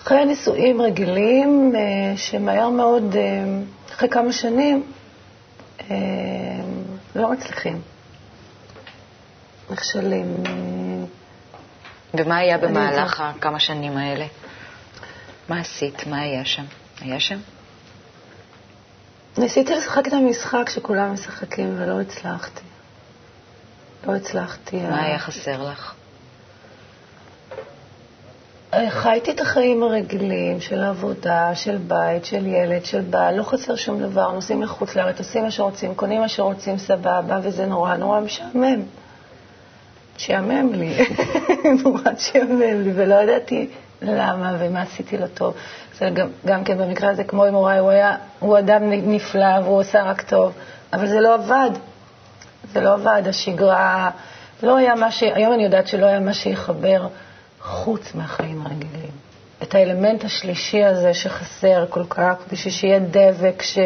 חיי 0.00 0.24
נישואים 0.24 0.82
רגילים, 0.82 1.72
uh, 1.74 1.78
שמהר 2.18 2.70
מאוד, 2.70 3.16
אחרי 3.90 4.08
כמה 4.08 4.32
שנים, 4.32 4.82
לא 7.16 7.32
מצליחים. 7.32 7.80
נכשלים. 9.70 10.36
ומה 12.14 12.36
היה 12.36 12.58
במהלך 12.58 13.20
הכמה 13.20 13.60
שנים 13.60 13.96
האלה? 13.96 14.26
מה 15.48 15.60
עשית? 15.60 16.06
מה 16.06 16.20
היה 16.20 16.44
שם? 16.44 16.64
היה 17.00 17.20
שם? 17.20 17.38
ניסיתי 19.38 19.74
לשחק 19.74 20.08
את 20.08 20.12
המשחק 20.12 20.68
שכולם 20.68 21.12
משחקים 21.12 21.74
ולא 21.78 22.00
הצלחתי. 22.00 22.64
לא 24.06 24.16
הצלחתי. 24.16 24.80
מה 24.80 25.04
היה 25.04 25.18
חסר 25.18 25.70
לך? 25.70 25.94
חייתי 28.88 29.30
את 29.30 29.40
החיים 29.40 29.82
הרגילים 29.82 30.60
של 30.60 30.84
עבודה, 30.84 31.54
של 31.54 31.76
בית, 31.76 32.24
של 32.24 32.46
ילד, 32.46 32.84
של 32.84 33.00
בעל, 33.00 33.34
לא 33.34 33.42
חסר 33.42 33.76
שום 33.76 34.00
דבר. 34.00 34.32
נוסעים 34.32 34.62
לחוץ 34.62 34.96
לארץ, 34.96 35.18
עושים 35.18 35.42
מה 35.42 35.50
שרוצים, 35.50 35.94
קונים 35.94 36.20
מה 36.20 36.28
שרוצים, 36.28 36.78
סבבה, 36.78 37.38
וזה 37.42 37.66
נורא 37.66 37.96
נורא 37.96 38.20
משעמם. 38.20 38.82
שיאמם 40.18 40.72
לי, 40.72 40.98
נורא 41.84 42.00
שיאמם 42.18 42.82
לי, 42.82 42.92
ולא 42.94 43.14
ידעתי 43.14 43.68
למה 44.02 44.56
ומה 44.58 44.82
עשיתי 44.82 45.18
לו 45.18 45.28
טוב. 45.28 45.54
זה 45.98 46.10
גם, 46.10 46.28
גם 46.46 46.64
כן 46.64 46.78
במקרה 46.78 47.10
הזה, 47.10 47.24
כמו 47.24 47.44
עם 47.44 47.54
הוריי, 47.54 47.78
הוא, 47.78 47.90
היה, 47.90 48.16
הוא 48.38 48.58
אדם 48.58 48.82
נפלא 48.90 49.60
והוא 49.64 49.78
עושה 49.78 50.02
רק 50.02 50.22
טוב, 50.22 50.52
אבל 50.92 51.06
זה 51.06 51.20
לא 51.20 51.34
עבד. 51.34 51.70
זה 52.72 52.80
לא 52.80 52.94
עבד, 52.94 53.22
השגרה, 53.26 54.10
לא 54.62 54.76
היה 54.76 54.94
מה 54.94 55.10
ש... 55.10 55.22
היום 55.22 55.52
אני 55.52 55.64
יודעת 55.64 55.86
שלא 55.86 56.06
היה 56.06 56.20
מה 56.20 56.32
שיחבר 56.34 57.06
חוץ 57.60 58.14
מהחיים 58.14 58.62
הרגילים. 58.62 59.10
את 59.62 59.74
האלמנט 59.74 60.24
השלישי 60.24 60.84
הזה 60.84 61.14
שחסר 61.14 61.84
כל 61.88 62.04
כך, 62.10 62.34
בשביל 62.52 62.74
שיהיה 62.74 62.98
דבק 62.98 63.62
ש... 63.62 63.78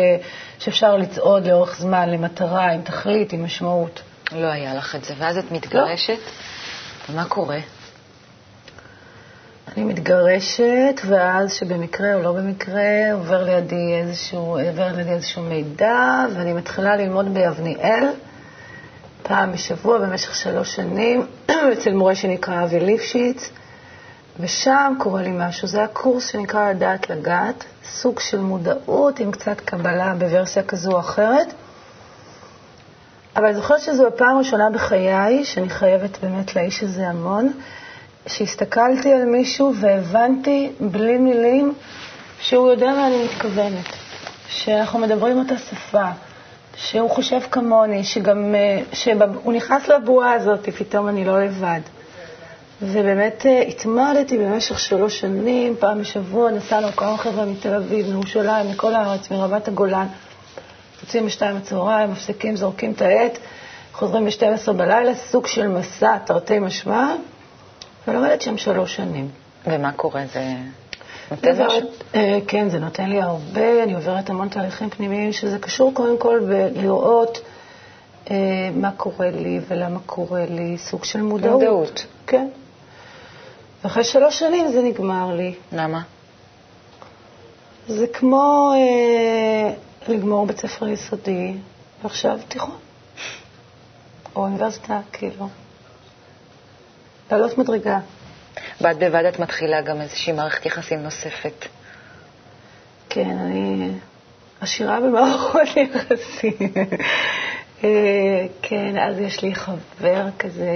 שאפשר 0.59 0.97
לצעוד 0.97 1.47
לאורך 1.47 1.77
זמן 1.81 2.11
למטרה, 2.11 2.73
עם 2.73 2.83
תכלית, 2.83 3.33
עם 3.33 3.45
משמעות. 3.45 4.03
לא 4.33 4.47
היה 4.47 4.75
לך 4.75 4.97
את 4.97 5.05
זה, 5.05 5.15
ואז 5.19 5.39
את 5.39 5.53
מתגרשת, 5.53 6.19
לא. 6.19 7.13
ומה 7.13 7.25
קורה? 7.25 7.59
אני 9.77 9.85
מתגרשת, 9.85 11.01
ואז 11.07 11.53
שבמקרה 11.53 12.15
או 12.15 12.23
לא 12.23 12.33
במקרה 12.33 13.13
עובר 13.13 13.45
לידי 13.45 13.95
איזשהו, 14.03 14.59
עובר 14.61 14.97
לידי 14.97 15.11
איזשהו 15.11 15.43
מידע, 15.43 16.25
ואני 16.35 16.53
מתחילה 16.53 16.97
ללמוד 16.97 17.35
ביבניאל 17.35 18.09
פעם 19.23 19.53
בשבוע 19.53 19.99
במשך 19.99 20.35
שלוש 20.35 20.77
שנים, 20.77 21.27
אצל 21.73 21.93
מורה 21.93 22.15
שנקרא 22.15 22.65
אבי 22.65 22.81
ליפשיץ, 22.81 23.51
ושם 24.41 24.95
קורה 24.99 25.23
לי 25.23 25.31
משהו. 25.33 25.69
זה 25.69 25.85
הקורס 25.85 26.27
שנקרא 26.29 26.71
לדעת 26.71 27.11
לגעת, 27.11 27.65
סוג 27.85 28.21
של 28.21 28.39
מודעות 28.39 29.21
עם 29.21 29.31
קצת 29.31 29.61
קבלה 29.61 30.15
בוורסיה 30.19 30.63
כזו 30.63 30.93
או 30.93 31.01
אחרת. 31.01 31.55
אבל 33.37 33.45
אני 33.45 33.55
זוכרת 33.55 33.81
שזו 33.81 34.07
הפעם 34.07 34.37
הראשונה 34.37 34.71
בחיי 34.71 35.45
שאני 35.45 35.69
חייבת 35.69 36.19
באמת 36.23 36.57
לאיש 36.57 36.83
הזה 36.83 37.09
המון, 37.09 37.53
שהסתכלתי 38.27 39.13
על 39.13 39.25
מישהו 39.25 39.73
והבנתי 39.81 40.73
בלי 40.81 41.19
מילים 41.19 41.75
שהוא 42.41 42.71
יודע 42.71 42.87
מה 42.87 43.07
אני 43.07 43.25
מתכוונת, 43.25 43.87
שאנחנו 44.49 44.99
מדברים 44.99 45.39
אותה 45.39 45.55
שפה, 45.59 46.05
שהוא 46.77 47.11
חושב 47.11 47.41
כמוני, 47.51 48.05
שגם, 48.05 48.55
שהוא 48.93 49.53
נכנס 49.53 49.89
לבועה 49.89 50.33
הזאת, 50.33 50.69
פתאום 50.69 51.09
אני 51.09 51.25
לא 51.25 51.45
לבד. 51.45 51.81
ובאמת 52.83 53.47
התמדתי 53.69 54.39
במשך 54.39 54.79
שלוש 54.79 55.21
שנים, 55.21 55.77
פעם 55.79 56.01
בשבוע 56.01 56.51
נסענו 56.51 56.93
כמה 56.97 57.17
חבר'ה 57.17 57.45
מתל 57.45 57.75
אביב, 57.75 58.07
מירושלים, 58.07 58.71
מכל 58.71 58.95
הארץ, 58.95 59.31
מרמת 59.31 59.69
הגולן. 59.69 60.07
יוצאים 61.11 61.27
בשתיים 61.27 61.59
בצהריים, 61.59 62.11
מפסיקים, 62.11 62.57
זורקים 62.57 62.93
את 62.93 63.03
העט, 63.03 63.39
חוזרים 63.93 64.25
ב-12 64.25 64.73
בלילה, 64.73 65.15
סוג 65.15 65.47
של 65.47 65.69
מסע, 65.69 66.19
תרתי 66.19 66.59
משמע, 66.59 67.15
ולומדת 68.09 68.43
שם 68.43 68.57
שלוש 68.57 68.97
שנים. 68.97 69.29
ומה 69.67 69.93
קורה? 69.93 70.23
זה 70.33 70.55
נותן 71.31 71.67
משהו? 71.67 71.81
כן, 72.47 72.69
זה 72.69 72.79
נותן 72.79 73.11
לי 73.11 73.21
הרבה, 73.21 73.83
אני 73.83 73.95
עוברת 73.95 74.31
המון 74.31 74.49
תהליכים 74.49 74.91
פנימיים, 74.91 75.33
שזה 75.33 75.59
קשור 75.59 75.95
קודם 75.95 76.19
כל 76.19 76.41
בלראות 76.49 77.41
אה, 78.31 78.37
מה 78.75 78.91
קורה 78.97 79.31
לי 79.31 79.61
ולמה 79.69 79.99
קורה 80.07 80.45
לי, 80.49 80.79
סוג 80.79 81.05
של 81.05 81.23
מודעות. 81.23 81.53
מודעות. 81.53 82.07
כן. 82.27 82.49
ואחרי 83.85 84.05
שלוש 84.05 84.39
שנים 84.39 84.73
זה 84.73 84.83
נגמר 84.83 85.35
לי. 85.35 85.55
למה? 85.73 86.01
זה 87.89 88.07
כמו... 88.07 88.73
אה, 88.75 89.73
לגמור 90.09 90.47
בית 90.47 90.59
ספר 90.59 90.89
יסודי, 90.89 91.55
ועכשיו 92.03 92.39
תיכון. 92.49 92.79
או 94.37 94.43
אוניברסיטה, 94.43 95.01
כאילו. 95.13 95.49
לעלות 97.31 97.59
מדרגה. 97.59 97.99
בד 98.81 98.95
בבד 98.99 99.25
את 99.25 99.39
מתחילה 99.39 99.81
גם 99.81 100.01
איזושהי 100.01 100.33
מערכת 100.33 100.67
יחסים 100.67 101.03
נוספת. 101.03 101.67
כן, 103.09 103.39
אני 103.39 103.91
עשירה 104.61 105.01
במערכות 105.01 105.69
יחסים. 105.77 106.73
כן, 108.63 108.99
אז 108.99 109.19
יש 109.19 109.43
לי 109.43 109.55
חבר 109.55 110.27
כזה 110.39 110.71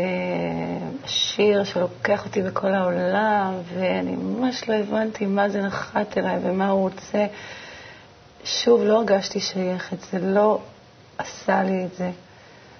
עשיר 1.04 1.64
שלוקח 1.64 2.25
אותי 2.25 2.43
בכל 2.43 2.75
העולם, 2.75 3.54
ואני 3.75 4.16
ממש 4.16 4.69
לא 4.69 4.75
הבנתי 4.75 5.26
מה 5.26 5.49
זה 5.49 5.62
נחת 5.62 6.19
אליי 6.19 6.38
ומה 6.43 6.69
הוא 6.69 6.81
רוצה. 6.81 7.26
שוב, 8.45 8.83
לא 8.85 8.97
הרגשתי 8.97 9.41
שייכת, 9.41 9.97
זה 10.13 10.19
לא 10.19 10.59
עשה 11.19 11.63
לי 11.63 11.85
את 11.85 11.95
זה. 11.95 12.11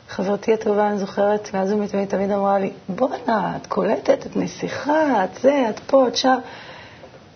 חברתי 0.09 0.55
הטובה, 0.55 0.89
אני 0.89 0.99
זוכרת, 0.99 1.55
מאז 1.55 1.73
ומתמיד 1.73 2.09
תמיד 2.09 2.31
אמרה 2.31 2.59
לי, 2.59 2.71
בואנה, 2.89 3.57
את 3.57 3.67
קולטת, 3.67 4.27
את 4.27 4.37
נסיכה, 4.37 5.25
את 5.25 5.35
זה, 5.41 5.67
את 5.71 5.81
פה, 5.87 6.09
את 6.09 6.17
שם. 6.17 6.39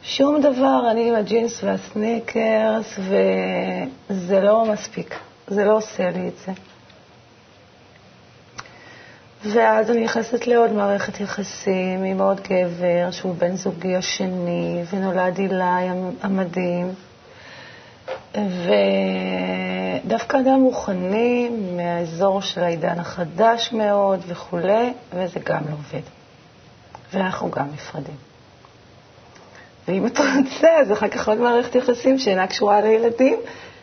שום 0.03 0.41
דבר, 0.41 0.89
אני 0.91 1.09
עם 1.09 1.15
הג'ינס 1.15 1.65
והסניקרס, 1.65 2.99
וזה 2.99 4.41
לא 4.41 4.65
מספיק, 4.65 5.15
זה 5.49 5.65
לא 5.65 5.77
עושה 5.77 6.11
לי 6.11 6.29
את 6.29 6.35
זה. 6.47 6.53
ואז 9.45 9.91
אני 9.91 10.05
נכנסת 10.05 10.47
לעוד 10.47 10.73
מערכת 10.73 11.21
יחסים 11.21 12.05
עם 12.05 12.21
עוד 12.21 12.41
גבר, 12.41 13.11
שהוא 13.11 13.35
בן 13.35 13.57
זוגי 13.57 13.97
השני, 13.97 14.83
ונולד 14.93 15.39
אילי 15.39 15.89
המדהים. 16.23 16.95
ודווקא 20.05 20.37
אדם 20.37 20.63
רוחני 20.63 21.51
מהאזור 21.77 22.43
של 22.43 22.63
העידן 22.63 22.99
החדש 22.99 23.73
מאוד 23.73 24.21
וכולי, 24.27 24.93
וזה 25.13 25.41
גם 25.45 25.63
לא 25.69 25.73
עובד. 25.73 26.03
ואנחנו 27.13 27.51
גם 27.51 27.67
נפרדים. 27.73 28.17
ואם 29.89 30.07
את 30.07 30.19
רוצה, 30.19 30.69
אז 30.81 30.93
אחר 30.93 31.09
כך 31.09 31.29
עוד 31.29 31.39
מערכת 31.39 31.75
יחסים 31.75 32.19
שאינה 32.19 32.47
קשורה 32.47 32.81
לילדים, 32.81 33.37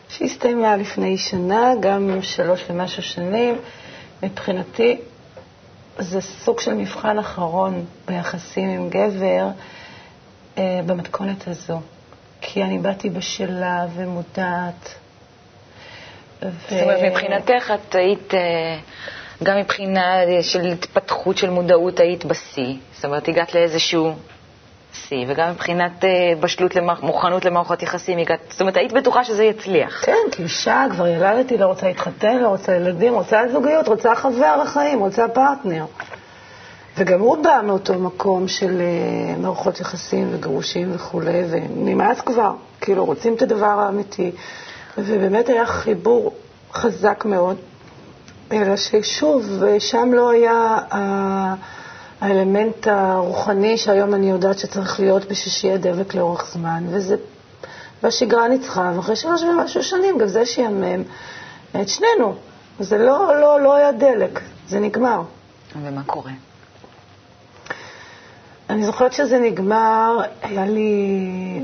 שהסתיימה 0.10 0.75
לפני 0.75 1.18
שנה, 1.18 1.72
גם 1.80 2.22
שלוש 2.22 2.66
ומשהו 2.70 3.04
שנים. 3.04 3.56
מבחינתי, 4.24 4.98
זה 6.00 6.22
סוג 6.22 6.60
של 6.60 6.74
מבחן 6.74 7.20
אחרון 7.20 7.86
ביחסים 8.08 8.70
עם 8.70 8.90
גבר 8.90 9.48
אה, 10.58 10.82
במתכונת 10.86 11.48
הזו. 11.48 11.80
כי 12.48 12.64
אני 12.64 12.80
באתי 12.80 13.10
בשלה 13.10 13.86
ומודעת. 13.96 14.96
ו... 16.44 16.50
זאת 16.70 16.82
אומרת, 16.82 17.02
מבחינתך 17.04 17.74
את 17.74 17.96
היית, 17.96 18.34
גם 19.44 19.58
מבחינה 19.58 20.14
של 20.42 20.66
התפתחות 20.66 21.38
של 21.38 21.50
מודעות 21.50 22.00
היית 22.00 22.25
בשיא, 22.25 22.74
זאת 22.94 23.06
אומרת, 23.06 23.28
הגעת 23.28 23.56
לאיזשהו 23.56 24.14
שיא, 24.94 25.25
וגם 25.28 25.52
מבחינת 25.52 26.04
uh, 26.04 26.08
בשלות, 26.40 26.75
למח, 26.75 27.04
מוכנות 27.04 27.46
למערכות 27.46 27.84
יחסים 27.84 28.18
הגעת, 28.18 28.40
זאת 28.50 28.62
אומרת, 28.62 28.78
היית 28.78 28.94
בטוחה 28.94 29.24
שזה 29.24 29.44
יצליח. 29.44 30.06
כן, 30.06 30.18
כאישה 30.32 30.86
כבר 30.92 31.08
ילדתי, 31.08 31.58
לא 31.58 31.66
רוצה 31.66 31.88
להתחתן, 31.88 32.38
לא 32.38 32.48
רוצה 32.48 32.75
ילדים, 32.75 33.14
רוצה 33.14 33.42
זוגיות, 33.52 33.88
רוצה 33.88 34.16
חבר 34.16 34.58
לחיים, 34.64 35.00
רוצה 35.00 35.28
פרטנר. 35.28 35.86
וגם 36.98 37.20
הוא 37.20 37.44
בא 37.44 37.62
מאותו 37.66 37.94
מקום 38.00 38.48
של 38.48 38.82
uh, 38.82 39.40
מערכות 39.40 39.80
יחסים 39.80 40.28
וגירושים 40.32 40.92
וכולי, 40.96 41.44
ונמאס 41.50 42.22
כבר, 42.22 42.54
כאילו 42.82 43.06
רוצים 43.06 43.34
את 43.34 43.42
הדבר 43.42 43.80
האמיתי. 43.80 44.32
ובאמת 44.98 45.50
היה 45.50 45.66
חיבור 45.66 46.34
חזק 46.74 47.25
מאוד, 47.25 47.58
אלא 48.52 48.75
ששוב, 48.75 49.64
שם 49.80 50.10
לא 50.14 50.30
היה 50.30 50.78
האלמנט 52.22 52.88
הרוחני 52.88 53.78
שהיום 53.78 54.14
אני 54.14 54.30
יודעת 54.30 54.60
שצריך 54.60 55.00
להיות 55.00 55.25
בשביל 55.25 55.54
שיהיה 55.54 55.78
דבק 55.78 56.14
לאורך 56.14 56.52
זמן, 56.54 56.84
וזה, 56.90 57.16
והשגרה 58.04 58.48
ניצחה, 58.48 58.92
ואחרי 58.96 59.16
שלוש 59.16 59.44
ומשהו 59.44 59.84
שנים 59.84 60.18
גם 60.18 60.28
זה 60.28 60.46
שיאמם 60.46 61.04
את 61.82 61.90
שנינו. 61.90 62.36
זה 62.80 62.98
לא, 62.98 63.36
לא, 63.42 63.62
לא 63.62 63.75
היה 63.75 63.92
דלק, 63.92 64.42
זה 64.68 64.80
נגמר. 64.80 65.22
ומה 65.84 66.04
קורה? 66.04 66.32
אני 68.69 68.86
זוכרת 68.86 69.13
שזה 69.13 69.39
נגמר, 69.39 70.17
היה 70.41 70.65
לי 70.65 71.19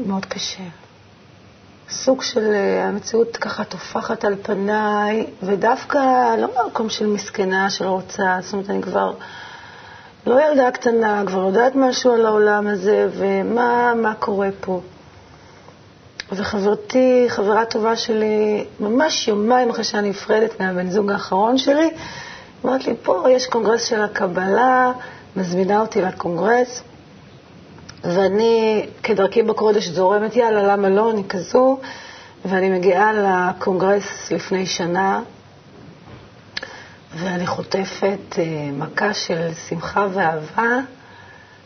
מאוד 0.05 0.25
קשה. 0.25 0.63
סוג 1.89 2.21
של 2.21 2.53
אה, 2.53 2.87
המציאות 2.87 3.37
ככה 3.37 3.63
טופחת 3.63 4.25
על 4.25 4.35
פניי, 4.41 5.25
ודווקא 5.43 6.35
לא 6.37 6.47
מהמקום 6.55 6.89
של 6.89 7.07
מסכנה, 7.07 7.69
של 7.69 7.85
רוצה, 7.85 8.37
זאת 8.41 8.53
אומרת, 8.53 8.69
אני 8.69 8.81
כבר 8.81 9.13
לא 10.25 10.41
ילדה 10.41 10.71
קטנה, 10.71 11.23
כבר 11.27 11.39
יודעת 11.39 11.75
משהו 11.75 12.13
על 12.13 12.25
העולם 12.25 12.67
הזה, 12.67 13.07
ומה 13.17 13.93
מה 13.95 14.13
קורה 14.13 14.49
פה. 14.59 14.81
וחברתי, 16.31 17.25
חברה 17.27 17.65
טובה 17.65 17.95
שלי, 17.95 18.65
ממש 18.79 19.27
יומיים 19.27 19.69
אחרי 19.69 19.83
שאני 19.83 20.09
נפרדת 20.09 20.59
מהבן 20.59 20.89
זוג 20.89 21.11
האחרון 21.11 21.57
שלי, 21.57 21.89
אמרת 22.65 22.85
לי, 22.87 22.93
פה 23.03 23.25
יש 23.29 23.47
קונגרס 23.47 23.83
של 23.83 24.01
הקבלה, 24.01 24.91
מזמינה 25.35 25.81
אותי 25.81 26.01
לקונגרס. 26.01 26.83
ואני, 28.03 28.85
כדרכי 29.03 29.43
בקודש, 29.43 29.87
זורמת, 29.87 30.35
יאללה, 30.35 30.63
למה 30.63 30.89
לא, 30.89 31.11
אני 31.11 31.23
כזו, 31.29 31.77
ואני 32.45 32.69
מגיעה 32.69 33.11
לקונגרס 33.13 34.31
לפני 34.31 34.65
שנה, 34.65 35.21
ואני 37.15 37.47
חוטפת 37.47 38.17
uh, 38.31 38.37
מכה 38.73 39.13
של 39.13 39.53
שמחה 39.69 40.07
ואהבה, 40.13 40.77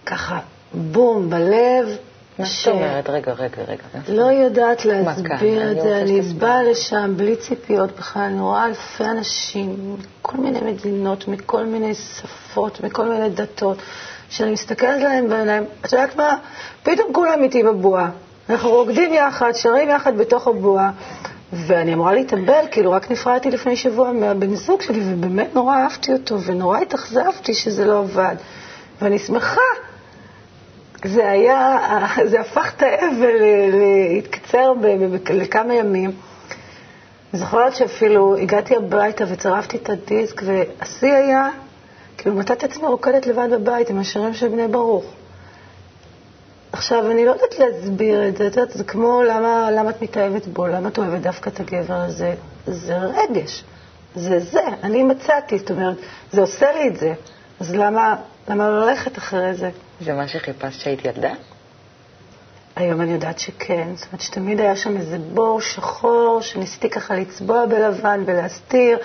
ככה 0.06 0.40
בום 0.74 1.30
בלב. 1.30 1.98
מה 2.40 2.46
זאת 2.46 2.68
אומרת? 2.68 3.10
רגע, 3.10 3.34
רגע, 3.34 3.62
רגע. 3.68 3.84
לא 4.08 4.24
יודעת 4.24 4.86
להסביר 4.86 5.72
את 5.72 5.82
זה. 5.82 6.02
אני 6.02 6.22
באה 6.22 6.64
לשם 6.64 7.14
בלי 7.18 7.36
ציפיות 7.36 7.92
בכלל, 7.98 8.22
אני 8.22 8.40
רואה 8.40 8.66
אלפי 8.66 9.04
אנשים 9.04 9.98
מכל 10.20 10.38
מיני 10.38 10.60
מדינות, 10.62 11.28
מכל 11.28 11.66
מיני 11.66 11.94
שפות, 11.96 12.82
מכל 12.82 13.10
מיני 13.10 13.30
דתות. 13.30 13.78
שאני 14.30 14.52
מסתכלת 14.52 15.02
להם 15.02 15.30
בעיניים, 15.30 15.64
את 15.86 15.94
יודעת 15.94 16.16
מה? 16.16 16.38
פתאום 16.84 17.14
כולם 17.14 17.44
איתי 17.44 17.64
בבועה. 17.64 18.10
אנחנו 18.50 18.70
רוקדים 18.70 19.14
יחד, 19.14 19.52
שרים 19.54 19.90
יחד 19.90 20.18
בתוך 20.18 20.48
הבועה, 20.48 20.92
ואני 21.54 21.94
אמורה 21.94 22.14
להתאבל, 22.14 22.66
כאילו 22.72 22.92
רק 22.92 23.12
נפרדתי 23.12 23.52
לפני 23.52 23.76
שבוע 23.76 24.12
מהבן 24.12 24.56
זוג 24.56 24.82
שלי, 24.82 25.02
ובאמת 25.06 25.56
נורא 25.56 25.78
אהבתי 25.78 26.14
אותו, 26.14 26.42
ונורא 26.42 26.80
התאכזבתי 26.80 27.54
שזה 27.54 27.86
לא 27.86 28.00
עבד. 28.00 28.36
ואני 29.02 29.20
שמחה. 29.20 29.62
זה 31.06 31.30
היה, 31.30 31.78
זה 32.32 32.40
הפך 32.40 32.74
את 32.78 32.84
האבל 32.84 33.36
להתקצר 34.14 34.74
לכמה 35.30 35.74
ימים. 35.74 36.12
אני 37.34 37.40
זוכרת 37.40 37.76
שאפילו 37.76 38.38
הגעתי 38.38 38.76
הביתה 38.76 39.24
וצרפתי 39.28 39.78
את 39.78 39.90
הדיסק, 39.90 40.42
והשיא 40.46 41.14
היה 41.14 41.50
כאילו 42.26 42.38
מצאת 42.38 42.58
את 42.58 42.64
עצמי 42.64 42.88
רוקדת 42.88 43.28
לבד 43.28 43.48
בבית 43.52 43.90
עם 43.90 44.00
השירים 44.00 44.34
של 44.34 44.48
בני 44.48 44.68
ברוך. 44.68 45.06
עכשיו, 46.72 47.12
אני 47.12 47.26
לא 47.26 47.32
יודעת 47.32 47.60
להסביר 47.60 48.28
את 48.28 48.38
זה, 48.38 48.48
את 48.48 48.56
יודעת, 48.56 48.72
זה 48.72 48.84
כמו 48.84 49.24
למה, 49.24 49.72
למה 49.72 49.90
את 49.90 50.02
מתאהבת 50.02 50.48
בו, 50.48 50.68
למה 50.68 50.90
את 50.90 50.98
אוהבת 50.98 51.22
דווקא 51.22 51.50
את 51.50 51.60
הגבר 51.60 51.94
הזה. 51.96 52.36
זה 52.68 52.98
רגש, 52.98 53.64
זה 54.16 54.40
זה, 54.40 54.62
אני 54.84 55.04
מצאתי, 55.04 55.58
זאת 55.58 55.72
אומרת, 55.72 55.96
זה 56.32 56.42
עושה 56.42 56.72
לי 56.72 56.88
את 56.88 56.98
זה, 56.98 57.14
אז 57.60 57.76
למה, 57.76 58.16
למה 58.48 58.70
ללכת 58.70 59.18
אחרי 59.18 59.54
זה? 59.54 59.70
זה 60.02 60.14
מה 60.14 60.28
שחיפשת 60.28 60.80
כשהיית 60.80 61.06
ילדה? 61.06 61.34
היום 62.76 63.02
אני 63.02 63.12
יודעת 63.12 63.40
שכן, 63.40 63.88
זאת 63.96 64.08
אומרת 64.08 64.22
שתמיד 64.22 64.60
היה 64.60 64.76
שם 64.76 64.98
איזה 64.98 65.18
בור 65.34 65.62
שחור 65.62 66.40
שניסיתי 66.42 66.90
ככה 66.90 67.16
לצבוע 67.16 67.66
בלבן 67.66 68.24
ולהסתיר, 68.26 68.98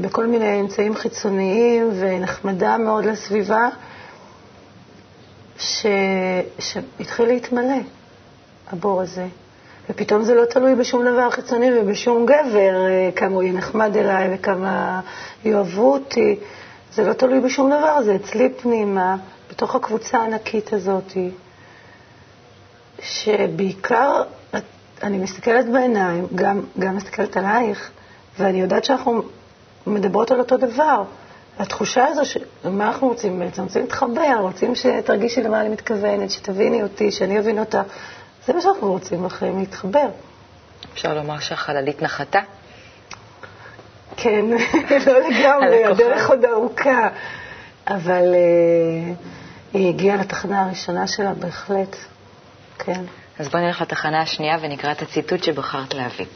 בכל 0.00 0.26
מיני 0.26 0.60
אמצעים 0.60 0.94
חיצוניים 0.96 1.90
ונחמדה 2.00 2.78
מאוד 2.78 3.04
לסביבה, 3.04 3.68
ש... 5.58 5.86
שהתחיל 6.58 7.26
להתמלא, 7.26 7.76
הבור 8.72 9.02
הזה. 9.02 9.26
ופתאום 9.90 10.22
זה 10.24 10.34
לא 10.34 10.44
תלוי 10.44 10.74
בשום 10.74 11.02
דבר 11.04 11.30
חיצוני 11.30 11.78
ובשום 11.78 12.26
גבר, 12.26 12.86
אה, 12.86 13.10
כמה 13.16 13.34
הוא 13.34 13.42
יהיה 13.42 13.52
נחמד 13.52 13.96
אליי 13.96 14.34
וכמה 14.34 15.00
יאהבו 15.44 15.92
אותי. 15.92 16.36
זה 16.92 17.04
לא 17.04 17.12
תלוי 17.12 17.40
בשום 17.40 17.70
דבר, 17.70 18.02
זה 18.02 18.14
אצלי 18.14 18.48
פנימה, 18.62 19.16
בתוך 19.50 19.74
הקבוצה 19.74 20.18
הענקית 20.18 20.72
הזאת, 20.72 21.12
שבעיקר 23.02 24.22
אני 25.02 25.18
מסתכלת 25.18 25.66
בעיניים, 25.72 26.26
גם, 26.34 26.60
גם 26.78 26.96
מסתכלת 26.96 27.36
עלייך, 27.36 27.90
ואני 28.38 28.60
יודעת 28.60 28.84
שאנחנו 28.84 29.22
מדברות 29.86 30.30
על 30.30 30.38
אותו 30.38 30.56
דבר. 30.56 31.02
התחושה 31.58 32.06
הזו, 32.06 32.24
ש... 32.24 32.36
מה 32.64 32.86
אנחנו 32.86 33.08
רוצים 33.08 33.38
בעצם? 33.38 33.62
רוצים 33.62 33.82
להתחבר, 33.82 34.36
רוצים 34.40 34.74
שתרגישי 34.74 35.42
למה 35.42 35.60
אני 35.60 35.68
מתכוונת, 35.68 36.30
שתביני 36.30 36.82
אותי, 36.82 37.10
שאני 37.10 37.38
אבין 37.38 37.58
אותה. 37.58 37.82
זה 38.46 38.52
מה 38.52 38.60
שאנחנו 38.60 38.92
רוצים 38.92 39.24
בחיים, 39.24 39.58
להתחבר. 39.58 40.08
אפשר 40.92 41.14
לומר 41.14 41.38
שהחללית 41.38 42.02
נחתה? 42.02 42.40
כן, 44.16 44.44
לא 45.06 45.28
לגמרי, 45.28 45.84
הדרך 45.84 46.30
עוד 46.30 46.44
ארוכה. 46.44 47.08
אבל 47.86 48.34
uh, 48.34 49.16
היא 49.72 49.88
הגיעה 49.88 50.16
לתחנה 50.16 50.64
הראשונה 50.64 51.06
שלה, 51.06 51.34
בהחלט, 51.34 51.96
כן. 52.78 53.02
אז 53.38 53.48
בואי 53.48 53.62
נלך 53.62 53.80
לתחנה 53.80 54.22
השנייה 54.22 54.56
ונקרא 54.60 54.92
את 54.92 55.02
הציטוט 55.02 55.42
שבחרת 55.42 55.94
להביא. 55.94 56.26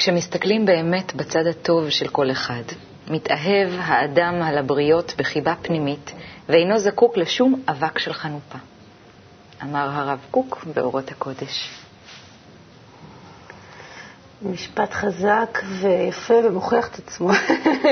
כשמסתכלים 0.00 0.66
באמת 0.66 1.14
בצד 1.14 1.46
הטוב 1.46 1.90
של 1.90 2.08
כל 2.08 2.30
אחד, 2.30 2.62
מתאהב 3.10 3.68
האדם 3.78 4.42
על 4.42 4.58
הבריות 4.58 5.14
בחיבה 5.18 5.54
פנימית, 5.62 6.12
ואינו 6.48 6.78
זקוק 6.78 7.16
לשום 7.16 7.62
אבק 7.68 7.98
של 7.98 8.12
חנופה. 8.12 8.58
אמר 9.62 9.88
הרב 9.90 10.18
קוק 10.30 10.64
באורות 10.74 11.10
הקודש. 11.10 11.70
משפט 14.42 14.92
חזק 14.92 15.58
ויפה 15.80 16.34
ומוכיח 16.34 16.88
את 16.88 16.98
עצמו. 16.98 17.30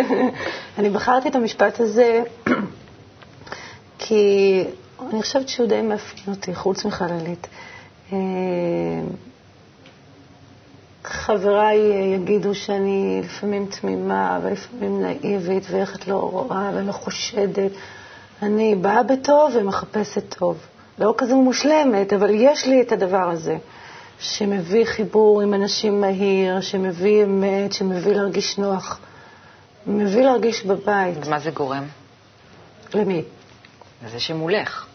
אני 0.79 0.91
בחרתי 0.91 1.29
את 1.29 1.37
המשפט 1.37 1.81
הזה 1.81 2.23
כי 3.99 4.65
אני 5.11 5.23
חושבת 5.23 5.49
שהוא 5.49 5.67
די 5.67 5.83
מאפיין 5.83 6.37
אותי, 6.37 6.55
חוץ 6.55 6.85
מחללית. 6.85 7.47
חבריי 11.09 11.79
יגידו 12.15 12.55
שאני 12.55 13.21
לפעמים 13.25 13.67
תמימה 13.67 14.41
ולפעמים 14.43 15.03
נאיבית, 15.03 15.65
ואיך 15.71 15.97
את 15.97 16.09
לא 16.09 16.17
רואה 16.17 16.71
ולא 16.75 16.93
חושדת. 16.93 17.71
אני 18.43 18.75
באה 18.75 19.03
בטוב 19.03 19.53
ומחפשת 19.55 20.35
טוב. 20.39 20.59
לא 20.99 21.15
כזו 21.17 21.37
מושלמת, 21.37 22.13
אבל 22.13 22.31
יש 22.35 22.67
לי 22.67 22.83
את 22.83 22.93
הדבר 22.93 23.31
הזה, 23.31 23.57
שמביא 24.21 24.85
חיבור 24.85 25.41
עם 25.41 25.55
אנשים 25.55 26.01
מהיר, 26.01 26.61
שמביא 26.61 27.25
אמת, 27.25 27.73
שמביא 27.73 28.13
להרגיש 28.13 28.59
נוח, 28.59 29.01
מביא 29.87 30.23
להרגיש 30.23 30.65
בבית. 30.65 31.27
ומה 31.27 31.39
זה 31.39 31.51
גורם? 31.51 31.85
למי? 32.95 33.23
לזה 34.07 34.21
שמולך. 34.21 34.87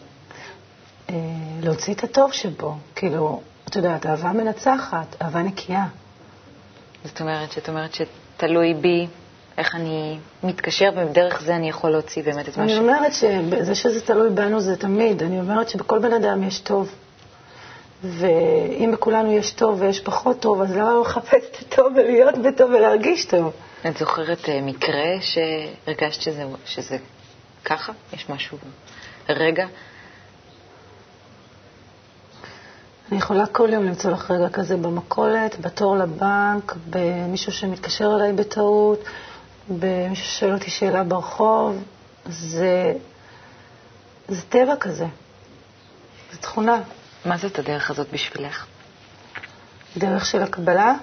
אה, 1.10 1.14
להוציא 1.62 1.94
את 1.94 2.04
הטוב 2.04 2.32
שבו. 2.32 2.74
כאילו, 2.94 3.40
את 3.68 3.76
יודעת, 3.76 4.06
אהבה 4.06 4.32
מנצחת, 4.32 5.16
אהבה 5.22 5.42
נקייה. 5.42 5.86
זאת 7.04 7.20
אומרת, 7.20 7.52
שאת 7.52 7.68
אומרת 7.68 7.90
שתלוי 7.94 8.74
בי 8.74 9.06
איך 9.58 9.74
אני 9.74 10.18
מתקשר, 10.42 10.90
ודרך 10.96 11.42
זה 11.42 11.56
אני 11.56 11.68
יכול 11.68 11.90
להוציא 11.90 12.22
באמת 12.22 12.48
את 12.48 12.56
מה 12.56 12.68
ש... 12.68 12.70
אני 12.70 12.78
אומרת 12.78 13.12
שזה 13.12 13.74
שזה 13.74 14.00
תלוי 14.00 14.30
בנו 14.30 14.60
זה 14.60 14.76
תמיד. 14.76 15.22
אני 15.22 15.40
אומרת 15.40 15.68
שבכל 15.68 15.98
בן 15.98 16.12
אדם 16.12 16.42
יש 16.42 16.58
טוב. 16.58 16.94
ואם 18.04 18.90
בכולנו 18.92 19.32
יש 19.32 19.50
טוב 19.50 19.82
ויש 19.82 20.00
פחות 20.00 20.40
טוב, 20.40 20.60
אז 20.62 20.76
למה 20.76 20.92
לא 20.92 21.00
לחפש 21.00 21.44
את 21.50 21.56
הטוב 21.62 21.92
ולהיות 21.96 22.38
בטוב 22.38 22.70
ולהרגיש 22.70 23.24
טוב? 23.24 23.52
את 23.86 23.96
זוכרת 23.96 24.48
אה, 24.48 24.60
מקרה 24.60 25.04
שהרגשת 25.20 26.20
שזה, 26.20 26.44
שזה 26.66 26.96
ככה? 27.64 27.92
יש 28.12 28.28
משהו, 28.30 28.58
רגע? 29.28 29.66
אני 33.10 33.18
יכולה 33.18 33.46
כל 33.46 33.68
יום 33.72 33.84
למצוא 33.84 34.10
לך 34.10 34.30
רגע 34.30 34.48
כזה 34.48 34.76
במכולת, 34.76 35.60
בתור 35.60 35.96
לבנק, 35.96 36.74
במישהו 36.90 37.52
שמתקשר 37.52 38.14
אליי 38.16 38.32
בטעות, 38.32 39.00
במישהו 39.68 40.26
ששואל 40.26 40.54
אותי 40.54 40.70
שאלה 40.70 41.04
ברחוב. 41.04 41.82
זה, 42.26 42.92
זה 44.28 44.42
טבע 44.48 44.76
כזה, 44.80 45.06
זו 46.32 46.38
תכונה. 46.40 46.80
מה 47.24 47.36
זאת 47.36 47.58
הדרך 47.58 47.90
הזאת 47.90 48.06
בשבילך? 48.12 48.66
דרך 49.96 50.26
של 50.26 50.42
הקבלה. 50.42 50.94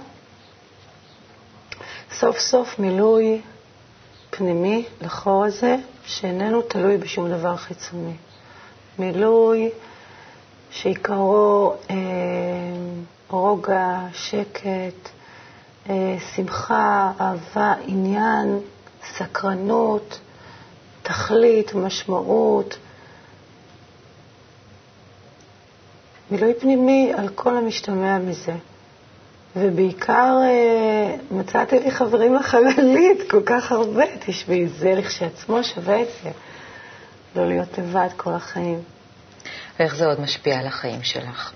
סוף 2.12 2.40
סוף 2.40 2.80
מילוי 2.80 3.42
פנימי 4.30 4.86
לחור 5.02 5.46
הזה, 5.46 5.76
שאיננו 6.06 6.62
תלוי 6.62 6.98
בשום 6.98 7.30
דבר 7.30 7.58
חיצוני. 7.58 8.16
מילוי 9.00 9.70
שעיקרו 10.72 11.74
אה, 11.90 11.96
רוגע, 13.30 14.00
שקט, 14.14 15.10
אה, 15.90 16.16
שמחה, 16.36 17.12
אהבה, 17.22 17.74
עניין, 17.88 18.60
סקרנות, 19.04 20.20
תכלית, 21.04 21.74
משמעות. 21.74 22.78
מילוי 26.32 26.54
פנימי 26.54 27.12
על 27.18 27.30
כל 27.30 27.58
המשתמע 27.58 28.18
מזה. 28.18 28.56
ובעיקר 29.56 30.38
אה, 30.44 31.16
מצאתי 31.32 31.80
לי 31.80 31.92
חברים 31.92 32.36
לחללית, 32.36 33.32
כל 33.32 33.42
כך 33.46 33.72
הרבה, 33.72 34.04
תשמעי, 34.26 34.68
זה 34.68 34.94
לכשעצמו 34.96 35.64
שווה 35.64 36.02
את 36.02 36.08
זה, 36.24 36.30
לא 37.36 37.48
להיות 37.48 37.78
לבד 37.78 38.08
כל 38.18 38.34
החיים. 38.34 38.80
ואיך 39.82 39.96
זה 39.96 40.06
עוד 40.06 40.22
משפיע 40.22 40.60
על 40.60 40.68
החיים 40.68 41.04
שלך? 41.04 41.52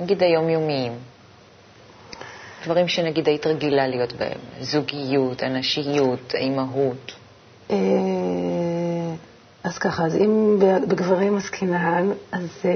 נגיד 0.00 0.22
היומיומיים, 0.22 0.92
דברים 2.64 2.88
שנגיד 2.88 3.28
היית 3.28 3.46
רגילה 3.46 3.86
להיות 3.86 4.12
בהם, 4.12 4.38
זוגיות, 4.60 5.42
אנשיות, 5.42 6.34
אימהות. 6.34 7.12
אה, 7.70 7.76
אז 9.64 9.78
ככה, 9.78 10.06
אז 10.06 10.16
אם 10.16 10.58
בגברים 10.88 11.36
עסקינן, 11.36 12.10
אז 12.32 12.48
אה, 12.64 12.70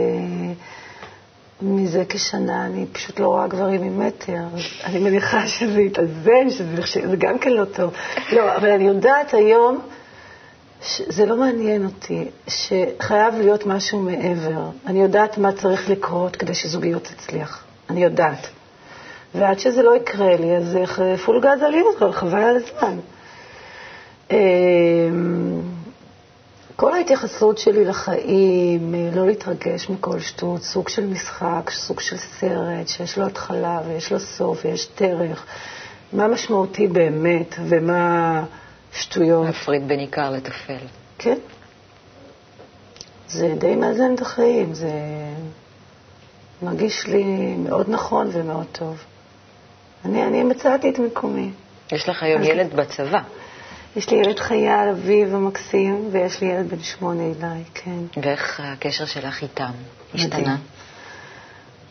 מזה 1.63 2.05
כשנה 2.09 2.67
אני 2.67 2.87
פשוט 2.93 3.21
לא 3.21 3.27
רואה 3.27 3.47
גברים 3.47 3.83
ממטר. 3.83 4.43
אני 4.85 4.99
מניחה 4.99 5.47
שזה 5.49 5.81
יתאזן, 5.81 6.51
שזה, 6.85 7.17
גם 7.17 7.39
כן 7.39 7.51
לא 7.51 7.65
טוב. 7.65 7.93
לא, 8.33 8.57
אבל 8.57 8.71
אני 8.71 8.85
יודעת 8.85 9.35
היום, 9.35 9.81
זה 11.09 11.27
לא 11.27 11.37
מעניין 11.37 11.85
אותי, 11.85 12.29
שחייב 12.49 13.35
להיות 13.35 13.67
משהו 13.67 13.99
מעבר. 13.99 14.71
אני 14.87 15.03
יודעת 15.03 15.39
מה 15.39 15.53
צריך 15.53 15.91
לקרות 15.91 16.37
כדי 16.37 16.55
שזוגיות 16.55 17.05
תצליח. 17.05 17.65
אני 17.91 18.05
יודעת. 18.05 18.47
ועד 19.35 19.59
שזה 19.59 19.83
לא 19.83 19.97
יקרה 19.97 20.37
לי, 20.37 20.57
אז 20.57 20.79
פול 21.25 21.41
גז 21.41 21.63
על 22.01 22.13
חבל 22.13 22.39
על 22.39 22.57
הזמן. 22.57 22.99
אמ, 24.31 24.37
כל 26.77 26.95
ההתייחסות 26.95 27.59
שלי 27.59 27.85
לחיים, 27.85 28.95
אה, 28.95 29.11
לא 29.17 29.27
להתרגש 29.27 29.91
מכל 29.91 30.21
שטות, 30.21 30.63
סוג 30.63 30.89
של 30.89 31.07
משחק, 31.07 31.71
סוג 31.71 32.01
של 32.01 32.17
סרט, 32.17 32.89
שיש 32.89 33.19
לו 33.19 33.27
התחלה 33.27 33.81
ויש 33.89 34.13
לו 34.13 34.21
סוף 34.21 34.65
ויש 34.65 34.89
דרך. 35.01 35.45
מה 36.13 36.29
משמעותי 36.29 36.87
באמת 36.87 37.55
ומה 37.69 38.45
שטויות. 38.93 39.47
להפריד 39.47 39.89
בין 39.89 39.99
עיקר 39.99 40.31
לטפל. 40.31 40.87
כן. 41.19 41.39
זה 43.29 43.55
די 43.59 43.77
מאזן 43.77 44.15
את 44.15 44.21
החיים, 44.21 44.75
זה 44.75 44.91
מרגיש 46.63 47.07
לי 47.07 47.25
מאוד 47.57 47.91
נכון 47.91 48.29
ומאוד 48.33 48.67
טוב. 48.73 49.05
אני, 50.05 50.27
אני 50.27 50.43
מצאתי 50.43 50.91
את 50.91 50.99
מקומי. 50.99 51.51
יש 51.93 52.09
לך 52.09 52.23
היום 52.23 52.43
ילד 52.43 52.75
בצבא. 52.75 53.21
יש 53.97 54.11
לי 54.11 54.17
ילד 54.17 54.39
חייל, 54.39 54.89
אביב 54.93 55.35
המקסים, 55.35 56.09
ויש 56.13 56.41
לי 56.41 56.47
ילד 56.47 56.69
בן 56.71 56.83
שמונה 56.83 57.23
אליי, 57.23 57.65
כן. 57.75 58.21
ואיך 58.23 58.61
הקשר 58.65 59.05
שלך 59.05 59.43
איתם? 59.43 59.71
השתנה? 60.15 60.57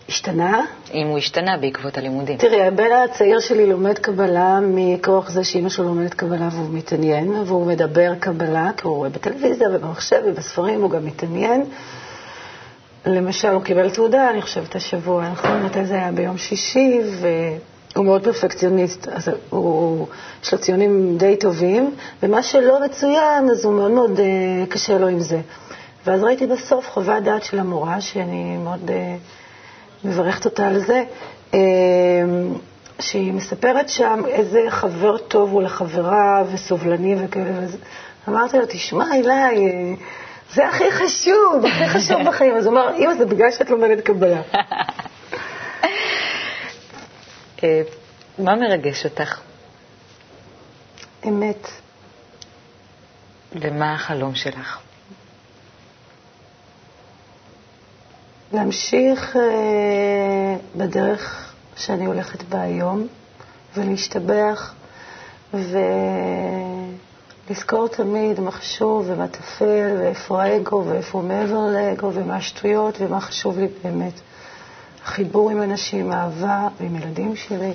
השתנה? 0.10 0.66
אם 0.94 1.08
הוא 1.08 1.18
השתנה 1.18 1.58
בעקבות 1.58 1.98
הלימודים. 1.98 2.38
תראי, 2.38 2.62
הבן 2.68 2.92
הצעיר 2.92 3.40
שלי 3.40 3.66
לומד 3.66 4.00
קבלה 4.00 4.60
מכוח 4.62 5.30
זה 5.30 5.44
שאימא 5.44 5.70
שלו 5.70 5.86
לומדת 5.86 6.14
קבלה 6.14 6.50
והוא 6.52 6.70
מתעניין, 6.74 7.32
והוא 7.32 7.66
מדבר 7.66 8.14
קבלה, 8.20 8.72
כי 8.78 8.88
הוא 8.88 8.96
רואה 8.96 9.10
בטלוויזיה 9.10 9.68
ובמחשב 9.74 10.22
ובספרים, 10.26 10.82
הוא 10.82 10.90
גם 10.90 11.06
מתעניין. 11.06 11.64
למשל, 13.06 13.48
הוא 13.48 13.62
קיבל 13.62 13.90
תעודה, 13.90 14.30
אני 14.30 14.42
חושבת, 14.42 14.76
השבוע, 14.76 15.30
נכון? 15.30 15.64
מתי 15.64 15.86
זה 15.86 15.94
היה? 15.94 16.12
ביום 16.12 16.38
שישי, 16.38 17.00
ו... 17.22 17.28
הוא 17.96 18.06
מאוד 18.06 18.24
פרפקציוניסט, 18.24 19.08
אז 19.08 19.30
הוא, 19.50 20.08
יש 20.44 20.54
לו 20.54 20.60
ציונים 20.60 21.18
די 21.18 21.36
טובים, 21.36 21.96
ומה 22.24 22.44
שלא 22.44 22.86
מצוין, 22.86 23.50
אז 23.52 23.66
הוא 23.66 23.74
מאוד 23.74 23.92
מאוד 23.92 24.18
uh, 24.18 24.70
קשה 24.70 24.98
לו 24.98 25.08
עם 25.08 25.20
זה. 25.20 25.42
ואז 26.06 26.24
ראיתי 26.24 26.48
בסוף 26.48 26.90
חוות 26.90 27.24
דעת 27.24 27.44
של 27.44 27.60
המורה, 27.60 28.02
שאני 28.02 28.58
מאוד 28.58 28.90
uh, 28.90 28.92
מברכת 30.04 30.46
אותה 30.46 30.68
על 30.68 30.80
זה, 30.80 31.04
uh, 31.52 31.56
שהיא 33.00 33.34
מספרת 33.34 33.90
שם 33.90 34.24
איזה 34.28 34.62
חבר 34.70 35.18
טוב 35.18 35.52
הוא 35.52 35.62
לחברה 35.62 36.44
וסובלני 36.52 37.16
וכאלה. 37.26 37.52
אמרתי 38.30 38.58
לו, 38.58 38.64
תשמע, 38.70 39.14
אילי, 39.14 39.96
זה 40.54 40.68
הכי 40.68 40.92
חשוב, 40.92 41.66
הכי 41.66 41.88
חשוב 41.88 42.24
בחיים. 42.28 42.56
אז 42.56 42.66
הוא 42.66 42.74
אמר, 42.74 42.96
אמא, 42.98 43.14
זה 43.14 43.26
בגלל 43.26 43.52
שאת 43.52 43.70
לומדת 43.70 44.04
קבלה. 44.04 44.42
אה, 47.64 47.82
מה 48.40 48.56
מרגש 48.56 49.06
אותך? 49.06 49.40
אמת. 51.28 51.68
ומה 53.56 53.94
החלום 53.94 54.36
שלך? 54.36 54.87
להמשיך 58.54 59.36
אה, 59.36 60.56
בדרך 60.76 61.54
שאני 61.76 62.06
הולכת 62.06 62.44
בה 62.44 62.62
היום 62.62 63.08
ולהשתבח 63.76 64.74
ולזכור 67.50 67.88
תמיד 67.88 68.40
מה 68.40 68.52
חשוב 68.52 69.06
ומה 69.08 69.28
טפל 69.28 69.96
ואיפה 70.00 70.44
האגו 70.44 70.84
ואיפה 70.88 71.22
מעבר 71.22 71.66
לאגו 71.74 72.12
ומה 72.14 72.36
השטויות 72.36 72.96
ומה 73.00 73.20
חשוב 73.20 73.60
לי 73.60 73.68
באמת. 73.84 74.14
חיבור 75.06 75.50
עם 75.50 75.62
אנשים, 75.62 76.12
אהבה 76.12 76.68
ועם 76.80 76.96
ילדים 76.96 77.36
שלי. 77.36 77.74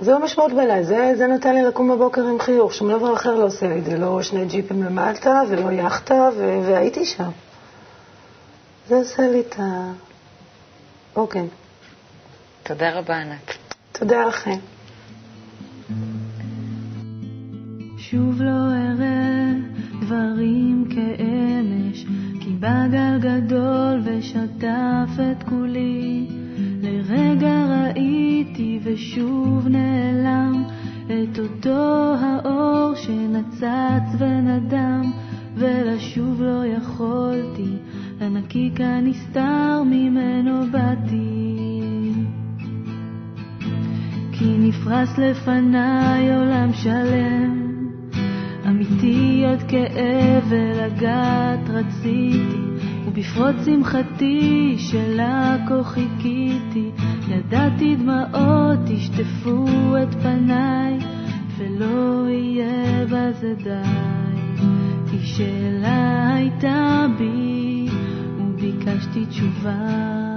זו 0.00 0.16
המשמעות 0.16 0.52
בעיניי, 0.52 0.84
זה, 0.84 1.12
זה 1.16 1.26
נותן 1.26 1.54
לי 1.54 1.62
לקום 1.62 1.90
בבוקר 1.90 2.22
עם 2.22 2.40
חיוך, 2.40 2.74
שום 2.74 2.92
דבר 2.92 3.14
אחר 3.14 3.34
לא 3.34 3.44
עושה 3.44 3.68
לי 3.68 3.80
זה, 3.80 3.98
לא 3.98 4.22
שני 4.22 4.44
ג'יפים 4.44 4.82
למטה 4.82 5.42
ולא 5.48 5.70
יאכטה, 5.70 6.28
והייתי 6.66 7.04
שם. 7.04 7.30
זה 8.90 8.96
עושה 8.96 9.22
לי 9.22 9.40
את 9.40 9.54
העוגן. 11.14 11.46
תודה 12.62 12.98
רבה, 12.98 13.20
ענת. 13.20 13.56
תודה 13.92 14.24
לכם. 14.24 14.58
שוב 17.98 18.42
לא 18.42 18.72
אראה 18.72 19.52
דברים 20.00 20.84
כאמש 20.94 22.04
בא 22.60 22.86
גל 22.90 23.18
גדול 23.18 24.02
ושטף 24.04 25.10
את 25.32 25.42
כולי, 25.48 26.26
לרגע 26.82 27.64
ראיתי 27.70 28.80
ושוב 28.82 29.68
נעלם 29.68 30.64
את 31.06 31.38
אותו 31.38 32.14
האור 32.20 32.94
שנצץ 32.94 34.14
ונדם, 34.18 34.79
הנקיק 38.82 39.10
הנסתר 39.10 39.82
ממנו 39.86 40.66
באתי. 40.70 41.56
כי 44.32 44.44
נפרס 44.58 45.18
לפניי 45.18 46.36
עולם 46.36 46.72
שלם, 46.72 47.70
אמיתי 48.68 49.44
עוד 49.48 49.62
כאב 49.68 50.44
ולגעת 50.48 51.68
רציתי, 51.68 52.60
ובפרוץ 53.06 53.56
שמחתי 53.64 54.74
שלה 54.78 55.56
כה 55.68 55.84
חיכיתי, 55.84 56.90
ידעתי 57.28 57.96
דמעות 57.96 58.90
ישטפו 58.90 59.66
את 60.02 60.14
פניי. 60.14 60.70
זה 63.40 63.54
די, 63.54 64.60
כי 65.10 65.26
שאלה 65.26 66.34
הייתה 66.34 67.06
בי, 67.18 67.79
וביקשתי 68.60 69.26
תשובה. 69.26 70.29